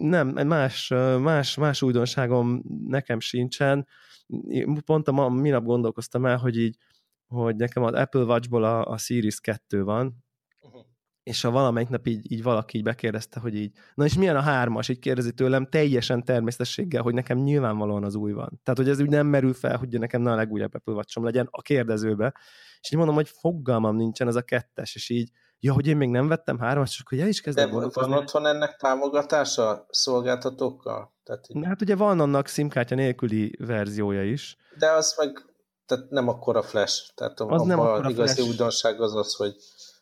Nem, 0.00 0.28
más, 0.28 0.88
más, 1.18 1.56
más 1.56 1.82
újdonságom 1.82 2.62
nekem 2.86 3.20
sincsen. 3.20 3.86
Pont 4.84 5.08
a 5.08 5.28
minap 5.28 5.64
gondolkoztam 5.64 6.26
el, 6.26 6.36
hogy 6.36 6.56
így 6.56 6.76
hogy 7.30 7.56
nekem 7.56 7.82
az 7.82 7.92
Apple 7.92 8.22
Watchból 8.22 8.64
a, 8.64 8.84
a 8.84 8.98
Series 8.98 9.40
2 9.40 9.84
van, 9.84 10.24
uh-huh. 10.60 10.84
és 11.22 11.40
ha 11.40 11.50
valamelyik 11.50 11.88
nap 11.88 12.06
így, 12.06 12.32
így 12.32 12.42
valaki 12.42 12.76
így 12.76 12.82
bekérdezte, 12.82 13.40
hogy 13.40 13.54
így, 13.54 13.72
na 13.94 14.04
és 14.04 14.14
milyen 14.14 14.36
a 14.36 14.40
hármas, 14.40 14.88
így 14.88 14.98
kérdezi 14.98 15.32
tőlem 15.32 15.66
teljesen 15.66 16.24
természetességgel, 16.24 17.02
hogy 17.02 17.14
nekem 17.14 17.38
nyilvánvalóan 17.38 18.04
az 18.04 18.14
új 18.14 18.32
van. 18.32 18.60
Tehát, 18.62 18.78
hogy 18.78 18.88
ez 18.88 19.00
úgy 19.00 19.08
nem 19.08 19.26
merül 19.26 19.54
fel, 19.54 19.76
hogy 19.76 19.98
nekem 19.98 20.22
na 20.22 20.32
a 20.32 20.34
legújabb 20.34 20.74
Apple 20.74 20.94
watch 20.94 21.20
legyen 21.20 21.48
a 21.50 21.62
kérdezőbe. 21.62 22.34
És 22.80 22.90
így 22.90 22.98
mondom, 22.98 23.14
hogy 23.16 23.28
fogalmam 23.28 23.96
nincsen 23.96 24.28
ez 24.28 24.36
a 24.36 24.42
kettes, 24.42 24.94
és 24.94 25.08
így, 25.08 25.30
ja, 25.60 25.72
hogy 25.72 25.86
én 25.86 25.96
még 25.96 26.08
nem 26.08 26.28
vettem 26.28 26.58
hármas, 26.58 26.90
csak 26.90 27.08
hogy 27.08 27.20
el 27.20 27.28
is 27.28 27.40
kezdem 27.40 27.70
De 27.70 27.88
van 27.92 28.12
otthon 28.12 28.46
ennek 28.46 28.76
támogatása 28.76 29.86
szolgáltatókkal? 29.90 31.14
Tehát, 31.24 31.44
így... 31.48 31.64
Hát 31.64 31.82
ugye 31.82 31.96
van 31.96 32.20
annak 32.20 32.48
SIM-kártya 32.48 32.94
nélküli 32.94 33.56
verziója 33.58 34.24
is. 34.24 34.56
De 34.78 34.90
az 34.90 35.14
meg 35.18 35.44
tehát 35.86 36.10
nem 36.10 36.28
akkora 36.28 36.62
flash. 36.62 37.14
Tehát 37.14 37.40
az 37.40 37.62
nem 37.62 37.80
akkora 37.80 38.10
igazi 38.10 38.34
flash. 38.34 38.50
újdonság 38.50 39.00
az 39.00 39.14
az, 39.14 39.34
hogy 39.34 39.54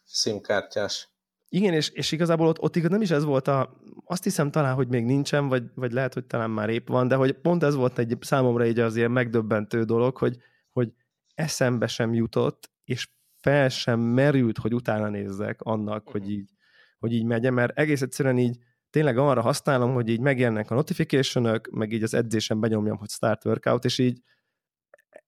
SIM-kártyás. 0.04 1.08
Igen, 1.48 1.72
és, 1.72 1.88
és 1.88 2.12
igazából 2.12 2.46
ott, 2.46 2.60
ott 2.60 2.76
igaz, 2.76 2.90
nem 2.90 3.02
is 3.02 3.10
ez 3.10 3.24
volt 3.24 3.48
a, 3.48 3.76
azt 4.04 4.24
hiszem 4.24 4.50
talán, 4.50 4.74
hogy 4.74 4.88
még 4.88 5.04
nincsen, 5.04 5.48
vagy, 5.48 5.62
vagy 5.74 5.92
lehet, 5.92 6.14
hogy 6.14 6.24
talán 6.24 6.50
már 6.50 6.68
épp 6.68 6.88
van, 6.88 7.08
de 7.08 7.14
hogy 7.14 7.32
pont 7.32 7.62
ez 7.62 7.74
volt 7.74 7.98
egy 7.98 8.16
számomra 8.20 8.64
egy 8.64 8.78
az 8.78 8.96
ilyen 8.96 9.10
megdöbbentő 9.10 9.84
dolog, 9.84 10.16
hogy, 10.16 10.36
hogy 10.72 10.92
eszembe 11.34 11.86
sem 11.86 12.14
jutott, 12.14 12.70
és 12.84 13.08
fel 13.40 13.68
sem 13.68 14.00
merült, 14.00 14.58
hogy 14.58 14.74
utána 14.74 15.08
nézzek 15.08 15.60
annak, 15.60 16.08
hogy 16.08 16.22
mhm. 16.22 16.30
így, 16.30 16.50
hogy 16.98 17.12
így 17.12 17.24
megye, 17.24 17.50
mert 17.50 17.78
egész 17.78 18.02
egyszerűen 18.02 18.38
így 18.38 18.58
tényleg 18.90 19.18
arra 19.18 19.40
használom, 19.40 19.92
hogy 19.94 20.08
így 20.08 20.20
megjelennek 20.20 20.70
a 20.70 20.74
notification 20.74 21.60
meg 21.70 21.92
így 21.92 22.02
az 22.02 22.14
edzésen 22.14 22.60
benyomjam, 22.60 22.96
hogy 22.96 23.10
start 23.10 23.44
workout, 23.44 23.84
és 23.84 23.98
így 23.98 24.22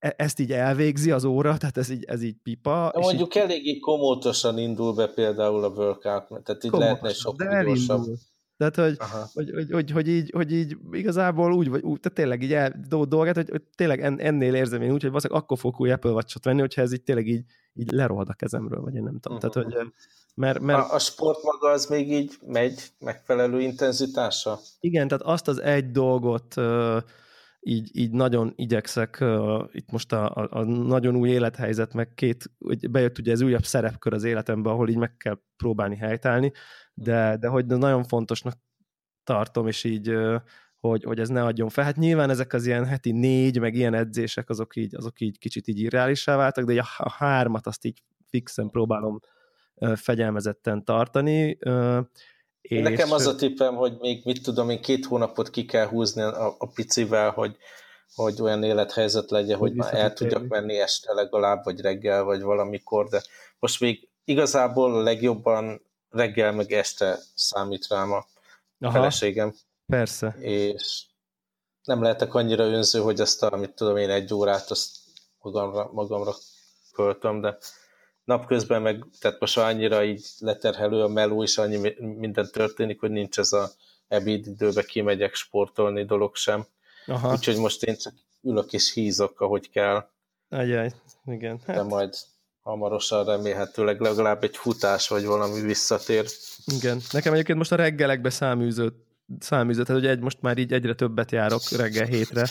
E, 0.01 0.15
ezt 0.17 0.41
így 0.41 0.53
elvégzi 0.53 1.11
az 1.11 1.25
óra, 1.25 1.57
tehát 1.57 1.77
ez 1.77 1.89
így, 1.89 2.05
ez 2.05 2.23
így 2.23 2.37
pipa. 2.43 2.91
De 2.95 3.01
mondjuk 3.01 3.35
így... 3.35 3.43
eléggé 3.43 3.79
komótosan 3.79 4.59
indul 4.59 4.95
be 4.95 5.07
például 5.07 5.65
a 5.65 5.69
workout, 5.69 6.43
tehát 6.45 6.65
így 6.65 6.71
Komótos, 6.71 6.81
lehetne 6.81 7.13
sokkal 7.13 7.65
gyorsabb. 7.65 8.05
Tehát, 8.57 8.77
hogy, 8.77 8.97
hogy, 9.33 9.51
hogy, 9.51 9.71
hogy, 9.71 9.91
hogy, 9.91 10.09
így, 10.09 10.31
hogy 10.35 10.53
így 10.53 10.77
igazából 10.93 11.53
úgy, 11.53 11.69
vagy 11.69 11.83
úgy, 11.83 12.01
tehát 12.01 12.19
tényleg 12.19 12.43
így 12.43 12.53
el, 12.53 12.75
dolgát, 13.09 13.35
hogy, 13.35 13.51
hogy 13.51 13.63
tényleg 13.75 14.01
ennél 14.21 14.55
érzem 14.55 14.83
én 14.83 14.93
úgy, 14.93 15.01
hogy 15.01 15.11
valószínűleg 15.11 15.43
akkor 15.43 15.59
fogok 15.59 15.81
új 15.81 15.91
Apple 15.91 16.11
watch 16.11 16.37
venni, 16.43 16.61
hogyha 16.61 16.83
ez 16.83 16.93
így 16.93 17.03
tényleg 17.03 17.27
így, 17.27 17.45
így 17.75 17.91
lerohad 17.91 18.29
a 18.29 18.35
kezemről, 18.35 18.81
vagy 18.81 18.95
én 18.95 19.03
nem 19.03 19.19
tudom. 19.21 19.37
Uh-huh. 19.37 19.53
Tehát, 19.53 19.73
hogy, 19.73 19.93
mert, 20.35 20.61
mert... 20.61 20.91
A, 20.91 20.95
a 20.95 20.99
sport 20.99 21.43
maga 21.43 21.69
az 21.69 21.87
még 21.87 22.13
így 22.13 22.39
megy 22.47 22.83
megfelelő 22.99 23.61
intenzitása? 23.61 24.59
Igen, 24.81 25.09
tehát 25.09 25.25
azt 25.25 25.49
az 25.49 25.61
egy 25.61 25.91
dolgot 25.91 26.55
így, 27.61 27.91
így 27.93 28.11
nagyon 28.11 28.53
igyekszek, 28.57 29.25
itt 29.73 29.91
most 29.91 30.13
a, 30.13 30.35
a, 30.35 30.49
a 30.51 30.65
nagyon 30.65 31.17
új 31.17 31.29
élethelyzet, 31.29 31.93
meg 31.93 32.15
két, 32.15 32.51
hogy 32.59 32.91
bejött 32.91 33.19
ugye 33.19 33.33
ez 33.33 33.41
újabb 33.41 33.65
szerepkör 33.65 34.13
az 34.13 34.25
életembe, 34.25 34.71
ahol 34.71 34.89
így 34.89 34.97
meg 34.97 35.17
kell 35.17 35.39
próbálni 35.57 35.97
helytállni, 35.97 36.53
de, 36.95 37.37
de 37.37 37.49
hogy 37.49 37.67
nagyon 37.67 38.05
fontosnak 38.05 38.55
tartom, 39.25 39.67
és 39.67 39.85
így, 39.85 40.13
hogy, 40.81 41.05
hogy 41.05 41.19
ez 41.19 41.29
ne 41.29 41.45
adjon 41.45 41.69
fel. 41.69 41.85
Hát 41.85 41.97
nyilván 41.97 42.31
ezek 42.31 42.53
az 42.53 42.67
ilyen 42.67 42.87
heti 42.87 43.13
négy, 43.13 43.59
meg 43.59 43.75
ilyen 43.75 43.95
edzések, 43.95 44.49
azok 44.49 44.77
így, 44.77 44.95
azok 44.95 45.21
így 45.21 45.39
kicsit 45.39 45.69
így 45.69 45.81
irreálissá 45.81 46.37
váltak, 46.37 46.65
de 46.65 46.85
a, 46.97 47.11
hármat 47.11 47.67
azt 47.67 47.85
így 47.85 48.03
fixen 48.29 48.71
próbálom 48.71 49.21
fegyelmezetten 49.95 50.85
tartani, 50.85 51.59
és... 52.61 52.83
Nekem 52.83 53.13
az 53.13 53.27
a 53.27 53.35
tippem, 53.35 53.75
hogy 53.75 53.97
még 54.01 54.25
mit 54.25 54.43
tudom 54.43 54.71
én, 54.71 54.81
két 54.81 55.07
hónapot 55.07 55.51
ki 55.51 55.65
kell 55.65 55.87
húzni 55.87 56.23
a, 56.23 56.55
a 56.59 56.67
picivel, 56.75 57.31
hogy, 57.31 57.57
hogy 58.15 58.43
olyan 58.43 58.63
élethelyzet 58.63 59.31
legyen, 59.31 59.59
hogy, 59.59 59.69
hogy 59.69 59.79
már 59.79 59.95
el 59.95 60.13
tudjak 60.13 60.49
menni 60.49 60.79
este 60.79 61.13
legalább, 61.13 61.65
vagy 61.65 61.81
reggel, 61.81 62.25
vagy 62.25 62.41
valamikor, 62.41 63.09
de 63.09 63.23
most 63.59 63.81
még 63.81 64.09
igazából 64.25 64.95
a 64.95 65.03
legjobban 65.03 65.83
reggel 66.11 66.53
meg 66.53 66.73
este 66.73 67.19
számít 67.35 67.87
rám 67.89 68.13
a 68.13 68.27
Aha, 68.81 68.93
feleségem. 68.93 69.55
Persze. 69.91 70.37
És 70.39 71.05
nem 71.85 72.03
lehetek 72.03 72.35
annyira 72.35 72.65
önző, 72.65 73.01
hogy 73.01 73.21
azt 73.21 73.43
a, 73.43 73.57
mit 73.57 73.71
tudom 73.71 73.97
én, 73.97 74.11
egy 74.11 74.35
órát 74.35 74.71
azt 74.71 74.97
magamra, 75.41 75.91
magamra 75.93 76.35
költöm, 76.93 77.41
de 77.41 77.59
napközben 78.25 78.83
meg, 78.83 79.05
tehát 79.21 79.41
most 79.41 79.59
annyira 79.59 80.05
így 80.05 80.27
leterhelő 80.39 81.03
a 81.03 81.09
meló, 81.09 81.43
és 81.43 81.59
annyi 81.59 81.95
minden 81.99 82.51
történik, 82.53 83.01
hogy 83.01 83.11
nincs 83.11 83.39
ez 83.39 83.53
a 83.53 83.71
ebédidőbe 84.09 84.83
kimegyek 84.83 85.35
sportolni 85.35 86.05
dolog 86.05 86.37
sem. 86.37 86.67
Aha. 87.07 87.33
Úgyhogy 87.33 87.57
most 87.57 87.83
én 87.83 87.97
csak 87.97 88.15
ülök 88.43 88.73
és 88.73 88.93
hízok, 88.93 89.41
ahogy 89.41 89.71
kell. 89.71 90.09
Ajaj, 90.49 90.93
igen. 91.27 91.61
Hát. 91.67 91.77
De 91.77 91.83
majd 91.83 92.15
hamarosan 92.61 93.25
remélhetőleg 93.25 94.01
legalább 94.01 94.43
egy 94.43 94.57
futás, 94.57 95.09
vagy 95.09 95.25
valami 95.25 95.61
visszatér. 95.61 96.27
Igen. 96.67 97.01
Nekem 97.11 97.33
egyébként 97.33 97.59
most 97.59 97.73
a 97.73 97.77
reggelekbe 97.77 98.31
száműzött, 98.31 99.10
száműzött 99.39 99.87
tehát 99.87 100.03
hogy 100.03 100.11
egy, 100.11 100.21
most 100.21 100.41
már 100.41 100.59
így 100.59 100.73
egyre 100.73 100.95
többet 100.95 101.31
járok 101.31 101.71
reggel 101.77 102.07
hétre 102.07 102.47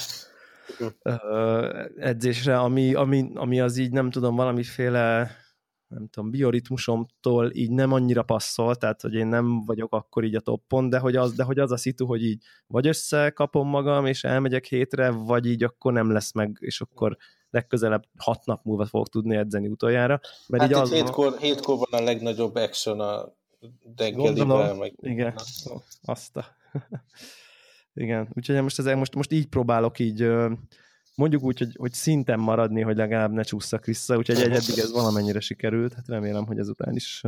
edzésre, 1.98 2.60
ami, 2.60 2.94
ami, 2.94 3.32
ami 3.34 3.60
az 3.60 3.78
így 3.78 3.92
nem 3.92 4.10
tudom, 4.10 4.36
valamiféle 4.36 5.32
nem 5.88 6.08
tudom, 6.08 6.30
bioritmusomtól 6.30 7.52
így 7.54 7.72
nem 7.72 7.92
annyira 7.92 8.24
passzol, 8.24 8.76
tehát 8.76 9.02
hogy 9.02 9.14
én 9.14 9.28
nem 9.28 9.66
vagyok 9.66 9.94
akkor 9.94 10.24
így 10.24 10.36
a 10.36 10.40
toppon, 10.40 10.90
de 10.90 11.00
hogy 11.00 11.16
az, 11.16 11.34
de 11.34 11.44
hogy 11.44 11.60
az 11.60 11.72
a 11.72 11.78
szitu, 11.78 12.06
hogy 12.06 12.24
így 12.24 12.44
vagy 12.68 12.88
összekapom 12.88 13.68
magam, 13.68 14.06
és 14.06 14.24
elmegyek 14.24 14.66
hétre, 14.66 15.10
vagy 15.10 15.46
így 15.46 15.64
akkor 15.64 15.94
nem 15.94 16.12
lesz 16.12 16.34
meg, 16.34 16.58
és 16.60 16.82
akkor 16.82 17.18
legközelebb 17.50 18.04
hat 18.18 18.46
nap 18.46 18.64
múlva 18.64 18.86
fogok 18.86 19.10
tudni 19.10 19.36
edzeni 19.36 19.68
utoljára. 19.68 20.20
Mert 20.48 20.64
hát 20.64 20.72
így 20.72 20.78
az 20.78 20.92
hétkor, 20.92 21.38
hétkor 21.38 21.78
van 21.78 22.02
a 22.02 22.04
legnagyobb 22.04 22.56
action 22.56 23.00
a 23.00 23.34
reggeliben. 23.96 24.76
Meg... 24.76 24.94
Igen, 25.02 25.34
azt 26.02 26.38
a... 26.38 26.58
igen, 27.94 28.30
úgyhogy 28.34 28.62
most, 28.62 28.80
ezek, 28.80 28.96
most, 28.96 29.16
most 29.16 29.32
így 29.32 29.48
próbálok 29.48 30.00
így 30.00 30.30
mondjuk 31.16 31.44
úgy, 31.44 31.58
hogy, 31.58 31.76
hogy 31.78 31.94
szinten 31.94 32.40
maradni, 32.40 32.82
hogy 32.82 32.98
legalább 32.98 33.32
ne 33.32 33.44
csúszak 33.44 33.86
vissza, 33.86 34.18
úgyhogy 34.18 34.42
egy 34.42 34.52
eddig 34.52 34.78
ez 34.78 34.92
valamennyire 34.92 35.40
sikerült, 35.40 35.94
hát 35.94 36.08
remélem, 36.08 36.46
hogy 36.46 36.60
ezután 36.60 36.96
is 36.96 37.24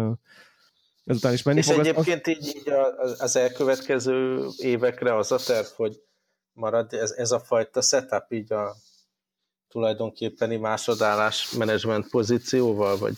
ezután 1.06 1.34
is 1.34 1.44
menni 1.44 1.58
És 1.58 1.66
fog. 1.66 1.80
egyébként 1.80 2.28
az... 2.28 2.34
így, 2.34 2.56
így 2.56 2.74
az 3.18 3.36
elkövetkező 3.36 4.48
évekre 4.58 5.16
az 5.16 5.32
a 5.32 5.38
terv, 5.38 5.66
hogy 5.76 6.02
marad 6.54 6.94
ez, 6.94 7.12
ez 7.12 7.32
a 7.32 7.40
fajta 7.40 7.82
setup 7.82 8.32
így 8.32 8.54
a 8.54 8.76
tulajdonképpeni 9.68 10.58
másodállás 10.58 11.52
menedzsment 11.52 12.10
pozícióval, 12.10 12.98
vagy 12.98 13.14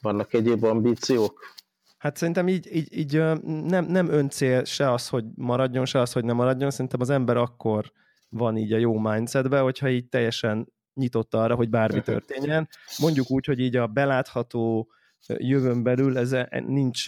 vannak 0.00 0.32
egyéb 0.32 0.64
ambíciók? 0.64 1.56
Hát 1.98 2.16
szerintem 2.16 2.48
így, 2.48 2.74
így, 2.74 2.96
így 2.98 3.12
nem, 3.44 3.84
nem 3.84 4.08
öncél 4.08 4.64
se 4.64 4.92
az, 4.92 5.08
hogy 5.08 5.24
maradjon, 5.34 5.84
se 5.84 6.00
az, 6.00 6.12
hogy 6.12 6.24
nem 6.24 6.36
maradjon. 6.36 6.70
Szerintem 6.70 7.00
az 7.00 7.10
ember 7.10 7.36
akkor 7.36 7.92
van 8.28 8.56
így 8.56 8.72
a 8.72 8.78
jó 8.78 8.98
mindsetbe, 8.98 9.60
hogyha 9.60 9.88
így 9.88 10.08
teljesen 10.08 10.72
nyitott 10.94 11.34
arra, 11.34 11.54
hogy 11.54 11.68
bármi 11.68 12.00
történjen. 12.00 12.68
Mondjuk 12.98 13.30
úgy, 13.30 13.46
hogy 13.46 13.58
így 13.58 13.76
a 13.76 13.86
belátható 13.86 14.88
jövőn 15.26 15.82
belül 15.82 16.18
ez 16.18 16.32
e, 16.32 16.64
nincs 16.66 17.04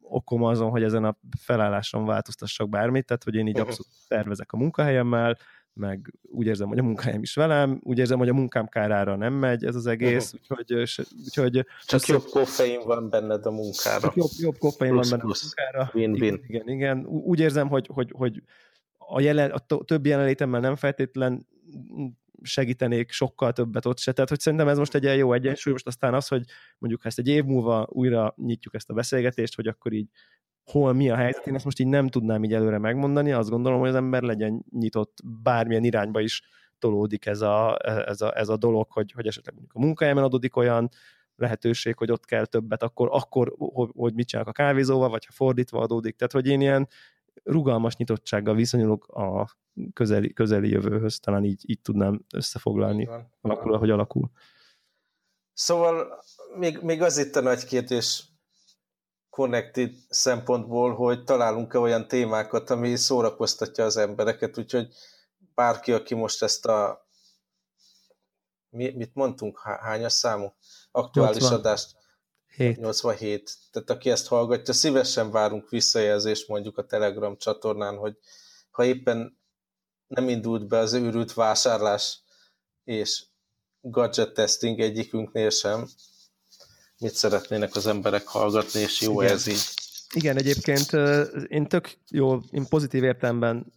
okom 0.00 0.42
azon, 0.42 0.70
hogy 0.70 0.82
ezen 0.82 1.04
a 1.04 1.18
felálláson 1.38 2.04
változtassak 2.04 2.68
bármit, 2.68 3.06
tehát 3.06 3.24
hogy 3.24 3.34
én 3.34 3.46
így 3.46 3.60
abszolút 3.60 3.92
tervezek 4.08 4.52
a 4.52 4.56
munkahelyemmel, 4.56 5.36
meg 5.74 6.12
úgy 6.22 6.46
érzem, 6.46 6.68
hogy 6.68 6.78
a 6.78 6.82
munkahelyem 6.82 7.22
is 7.22 7.34
velem, 7.34 7.80
úgy 7.82 7.98
érzem, 7.98 8.18
hogy 8.18 8.28
a 8.28 8.34
munkám 8.34 8.68
kárára 8.68 9.16
nem 9.16 9.32
megy 9.32 9.64
ez 9.64 9.74
az 9.74 9.86
egész, 9.86 10.32
uh-huh. 10.32 10.58
úgyhogy... 10.58 11.06
úgyhogy 11.24 11.66
Csak 11.86 12.06
jobb 12.06 12.24
koffein 12.24 12.80
van 12.84 13.10
benned 13.10 13.46
a 13.46 13.50
munkára. 13.50 14.12
Jobb, 14.14 14.30
jobb 14.38 14.58
koffein 14.58 14.94
van 14.94 15.06
benned 15.10 15.24
a 15.24 15.36
munkára. 15.42 15.90
Win-win. 15.94 16.44
Igen, 16.46 16.68
igen. 16.68 17.06
Úgy 17.06 17.40
érzem, 17.40 17.68
hogy, 17.68 17.88
hogy, 17.92 18.12
hogy 18.16 18.42
a, 18.98 19.20
jelen, 19.20 19.50
a 19.50 19.84
többi 19.84 20.08
jelenlétemmel 20.08 20.60
nem 20.60 20.76
feltétlen 20.76 21.46
segítenék 22.42 23.10
sokkal 23.10 23.52
többet 23.52 23.86
ott 23.86 23.98
se. 23.98 24.12
Tehát, 24.12 24.30
hogy 24.30 24.40
szerintem 24.40 24.68
ez 24.68 24.78
most 24.78 24.94
egy 24.94 25.18
jó 25.18 25.32
egyensúly, 25.32 25.72
most 25.72 25.86
aztán 25.86 26.14
az, 26.14 26.28
hogy 26.28 26.44
mondjuk 26.78 27.02
ha 27.02 27.08
ezt 27.08 27.18
egy 27.18 27.28
év 27.28 27.44
múlva 27.44 27.86
újra 27.90 28.34
nyitjuk 28.36 28.74
ezt 28.74 28.90
a 28.90 28.94
beszélgetést, 28.94 29.54
hogy 29.54 29.66
akkor 29.66 29.92
így 29.92 30.08
hol 30.64 30.92
mi 30.92 31.10
a 31.10 31.16
helyzet, 31.16 31.46
én 31.46 31.54
ezt 31.54 31.64
most 31.64 31.78
így 31.78 31.86
nem 31.86 32.08
tudnám 32.08 32.44
így 32.44 32.54
előre 32.54 32.78
megmondani, 32.78 33.32
azt 33.32 33.50
gondolom, 33.50 33.78
hogy 33.80 33.88
az 33.88 33.94
ember 33.94 34.22
legyen 34.22 34.64
nyitott 34.70 35.18
bármilyen 35.42 35.84
irányba 35.84 36.20
is 36.20 36.42
tolódik 36.78 37.26
ez 37.26 37.40
a, 37.40 37.76
ez 38.06 38.20
a, 38.20 38.38
ez 38.38 38.48
a 38.48 38.56
dolog, 38.56 38.90
hogy, 38.90 39.12
hogy 39.12 39.26
esetleg 39.26 39.54
mondjuk 39.54 39.76
a 39.76 39.80
munkahelyemen 39.80 40.24
adódik 40.24 40.56
olyan 40.56 40.88
lehetőség, 41.36 41.96
hogy 41.96 42.10
ott 42.10 42.24
kell 42.24 42.46
többet, 42.46 42.82
akkor, 42.82 43.08
akkor 43.12 43.54
hogy, 43.58 43.90
hogy 43.94 44.14
mit 44.14 44.28
csinálok 44.28 44.50
a 44.50 44.62
kávézóval, 44.62 45.08
vagy 45.08 45.24
ha 45.24 45.32
fordítva 45.32 45.80
adódik. 45.80 46.16
Tehát, 46.16 46.32
hogy 46.32 46.46
én 46.46 46.60
ilyen 46.60 46.88
rugalmas 47.44 47.96
nyitottsággal 47.96 48.54
viszonyulok 48.54 49.06
a 49.06 49.56
közeli, 49.92 50.32
közeli 50.32 50.68
jövőhöz, 50.68 51.18
talán 51.18 51.44
így, 51.44 51.70
így 51.70 51.80
tudnám 51.80 52.24
összefoglalni, 52.34 53.08
alakul, 53.40 53.74
ahogy 53.74 53.90
alakul. 53.90 54.30
Szóval 55.52 56.22
még, 56.56 56.78
még 56.82 57.02
az 57.02 57.18
itt 57.18 57.36
a 57.36 57.40
nagy 57.40 57.64
kérdés 57.64 58.28
connected 59.30 59.94
szempontból, 60.08 60.94
hogy 60.94 61.24
találunk-e 61.24 61.78
olyan 61.78 62.08
témákat, 62.08 62.70
ami 62.70 62.96
szórakoztatja 62.96 63.84
az 63.84 63.96
embereket, 63.96 64.58
úgyhogy 64.58 64.88
bárki, 65.54 65.92
aki 65.92 66.14
most 66.14 66.42
ezt 66.42 66.66
a 66.66 67.08
mi, 68.70 68.90
mit 68.90 69.14
mondtunk, 69.14 69.58
hányas 69.58 70.12
számú? 70.12 70.54
Aktuális 70.90 71.40
80. 71.40 71.58
adást 71.58 71.96
7. 72.60 72.76
87. 72.76 73.56
Tehát 73.70 73.90
aki 73.90 74.10
ezt 74.10 74.26
hallgatja, 74.26 74.74
szívesen 74.74 75.30
várunk 75.30 75.68
visszajelzést 75.68 76.48
mondjuk 76.48 76.78
a 76.78 76.86
Telegram 76.86 77.36
csatornán, 77.36 77.96
hogy 77.96 78.16
ha 78.70 78.84
éppen 78.84 79.38
nem 80.06 80.28
indult 80.28 80.68
be 80.68 80.78
az 80.78 80.92
őrült 80.92 81.34
vásárlás 81.34 82.20
és 82.84 83.24
gadget 83.80 84.32
testing 84.34 84.80
egyikünknél 84.80 85.50
sem, 85.50 85.88
mit 86.98 87.14
szeretnének 87.14 87.74
az 87.74 87.86
emberek 87.86 88.26
hallgatni, 88.26 88.80
és 88.80 89.00
jó 89.00 89.22
Igen. 89.22 89.34
ez 89.34 89.46
így. 89.46 89.62
Igen, 90.14 90.36
egyébként 90.36 90.92
én 91.48 91.68
tök 91.68 91.98
jó, 92.10 92.38
én 92.50 92.66
pozitív 92.68 93.04
értelemben 93.04 93.72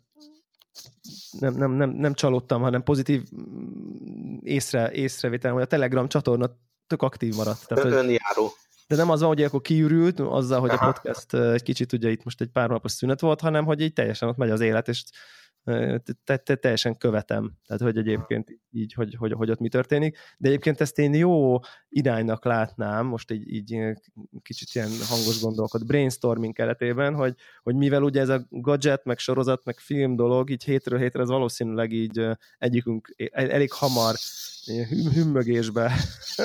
nem, 1.39 1.53
nem, 1.53 1.71
nem, 1.71 1.89
nem 1.89 2.13
csalódtam, 2.13 2.61
hanem 2.61 2.83
pozitív 2.83 3.23
mm, 3.35 4.37
észre, 4.41 4.91
észrevételem, 4.91 5.55
hogy 5.55 5.65
a 5.65 5.67
Telegram 5.67 6.07
csatorna 6.07 6.57
tök 6.87 7.01
aktív 7.01 7.35
maradt. 7.35 7.67
Tehát, 7.67 7.85
Önjáró. 7.85 8.53
De 8.87 8.95
nem 8.95 9.09
az 9.09 9.19
van, 9.19 9.29
hogy 9.29 9.43
akkor 9.43 9.61
kiürült, 9.61 10.19
azzal, 10.19 10.59
hogy 10.59 10.69
Aha. 10.69 10.87
a 10.87 10.91
podcast 10.91 11.33
egy 11.33 11.63
kicsit 11.63 11.93
ugye 11.93 12.09
itt 12.09 12.23
most 12.23 12.41
egy 12.41 12.49
pár 12.49 12.69
napos 12.69 12.91
szünet 12.91 13.21
volt, 13.21 13.41
hanem 13.41 13.65
hogy 13.65 13.81
így 13.81 13.93
teljesen 13.93 14.29
ott 14.29 14.37
megy 14.37 14.49
az 14.49 14.61
élet, 14.61 14.87
és 14.87 15.03
te, 16.23 16.37
te, 16.37 16.55
teljesen 16.55 16.97
követem, 16.97 17.53
tehát 17.67 17.81
hogy 17.81 17.97
egyébként 17.97 18.59
így, 18.69 18.93
hogy, 18.93 19.15
hogy, 19.15 19.31
hogy 19.31 19.51
ott 19.51 19.59
mi 19.59 19.69
történik, 19.69 20.17
de 20.37 20.47
egyébként 20.47 20.81
ezt 20.81 20.99
én 20.99 21.13
jó 21.13 21.59
iránynak 21.93 22.45
látnám, 22.45 23.06
most 23.06 23.32
így, 23.32 23.53
így 23.53 23.77
kicsit 24.41 24.69
ilyen 24.73 24.89
hangos 25.10 25.41
gondolkod, 25.41 25.86
brainstorming 25.86 26.53
keretében, 26.53 27.15
hogy, 27.15 27.36
hogy 27.63 27.75
mivel 27.75 28.03
ugye 28.03 28.21
ez 28.21 28.29
a 28.29 28.45
gadget, 28.49 29.06
meg 29.06 29.17
sorozat, 29.17 29.65
meg 29.65 29.77
film 29.77 30.15
dolog, 30.15 30.49
így 30.49 30.63
hétről 30.63 30.99
hétre 30.99 31.21
ez 31.21 31.29
valószínűleg 31.29 31.91
így 31.91 32.27
egyikünk 32.58 33.15
elég 33.32 33.71
hamar 33.71 34.15
hümmögésbe 35.13 35.91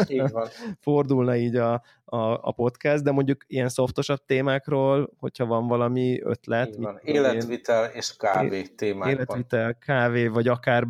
fordulna 0.80 1.36
így 1.36 1.56
a, 1.56 1.82
a, 2.04 2.48
a 2.48 2.52
podcast, 2.52 3.02
de 3.02 3.10
mondjuk 3.10 3.44
ilyen 3.46 3.68
szoftosabb 3.68 4.24
témákról, 4.26 5.10
hogyha 5.18 5.46
van 5.46 5.66
valami 5.66 6.20
ötlet. 6.22 6.76
van. 6.76 6.98
Életvitel 7.02 7.84
én, 7.84 7.90
és 7.94 8.16
kávé 8.16 8.62
témákban. 8.62 9.10
Életvitel, 9.10 9.74
kávé, 9.78 10.26
vagy 10.26 10.48
akár 10.48 10.86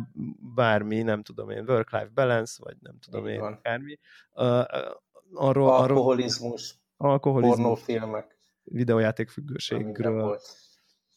bármi, 0.55 1.01
nem 1.01 1.23
tudom 1.23 1.49
én, 1.49 1.63
work-life 1.67 2.11
balance, 2.13 2.53
vagy 2.63 2.75
nem 2.81 2.95
tudom 2.99 3.27
így 3.27 3.33
én, 3.33 3.39
van. 3.39 3.53
akármi. 3.53 3.99
Uh, 4.33 4.45
arról, 5.33 5.69
alkoholizmus, 5.69 6.75
arról, 6.97 7.11
alkoholizmus, 7.11 7.57
pornófilmek. 7.57 8.37
Videójáték 8.63 9.29
függőségről. 9.29 10.39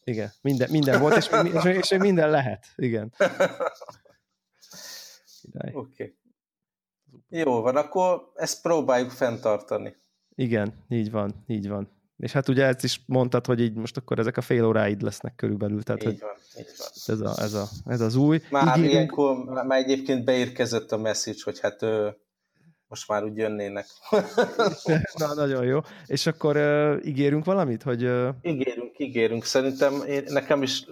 Igen, 0.03 0.31
minden, 0.41 0.69
minden 0.71 0.99
volt, 0.99 1.15
és, 1.15 1.29
és, 1.63 1.91
és 1.91 1.97
minden 1.97 2.29
lehet, 2.29 2.65
igen. 2.75 3.13
Oké. 5.53 5.73
Okay. 5.73 6.17
Jó 7.29 7.61
van, 7.61 7.75
akkor 7.75 8.31
ezt 8.35 8.61
próbáljuk 8.61 9.09
fenntartani. 9.09 9.95
Igen, 10.35 10.73
így 10.89 11.11
van, 11.11 11.43
így 11.47 11.67
van. 11.67 11.91
És 12.17 12.31
hát 12.31 12.47
ugye 12.47 12.65
ezt 12.65 12.83
is 12.83 13.01
mondtad, 13.05 13.45
hogy 13.45 13.61
így 13.61 13.73
most 13.73 13.97
akkor 13.97 14.19
ezek 14.19 14.37
a 14.37 14.41
fél 14.41 14.65
óráid 14.65 15.01
lesznek 15.01 15.35
körülbelül. 15.35 15.83
Tehát, 15.83 16.03
így 16.03 16.19
van, 16.19 16.35
így 16.57 16.73
van. 16.77 16.87
Ez, 17.05 17.19
a, 17.19 17.43
ez, 17.43 17.53
a, 17.53 17.67
ez 17.85 18.01
az 18.01 18.15
új. 18.15 18.41
Már 18.49 18.77
Ígérünk... 18.77 18.93
ilyenkor, 18.93 19.43
már 19.45 19.79
egyébként 19.79 20.23
beérkezett 20.23 20.91
a 20.91 20.97
message, 20.97 21.39
hogy 21.43 21.59
hát 21.59 21.81
ő, 21.81 22.17
most 22.93 23.07
már 23.07 23.23
úgy 23.23 23.37
jönnének. 23.37 23.85
Na, 25.19 25.33
nagyon 25.33 25.65
jó. 25.65 25.79
És 26.05 26.25
akkor 26.25 26.57
uh, 26.57 27.05
ígérünk 27.05 27.45
valamit? 27.45 27.83
Hogy, 27.83 28.03
uh... 28.03 28.29
Ígérünk, 28.41 28.99
ígérünk. 28.99 29.43
Szerintem 29.43 30.03
én, 30.07 30.23
nekem 30.27 30.61
is 30.61 30.85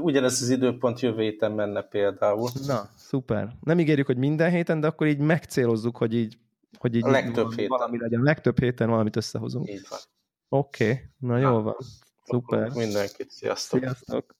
ugyanez 0.00 0.42
az 0.42 0.48
időpont 0.48 1.00
jövő 1.00 1.22
héten 1.22 1.52
menne 1.52 1.82
például. 1.82 2.50
Na, 2.66 2.90
szuper. 2.96 3.56
Nem 3.60 3.78
ígérjük, 3.78 4.06
hogy 4.06 4.16
minden 4.16 4.50
héten, 4.50 4.80
de 4.80 4.86
akkor 4.86 5.06
így 5.06 5.18
megcélozzuk, 5.18 5.96
hogy 5.96 6.14
így, 6.14 6.38
hogy 6.78 6.94
így 6.94 7.02
legtöbb 7.02 7.34
valami, 7.34 7.54
héten. 7.54 7.68
valami 7.68 7.98
legyen. 7.98 8.22
Legtöbb 8.22 8.58
héten 8.58 8.88
valamit 8.88 9.16
összehozunk. 9.16 9.68
Így 9.68 9.86
van. 9.88 9.98
Oké, 10.48 10.84
okay. 10.84 11.02
na 11.18 11.38
jó 11.38 11.62
van. 11.62 11.76
Szuper. 12.24 12.70
Mindenkit, 12.74 13.30
sziasztok. 13.30 13.80
Sziasztok. 13.80 14.34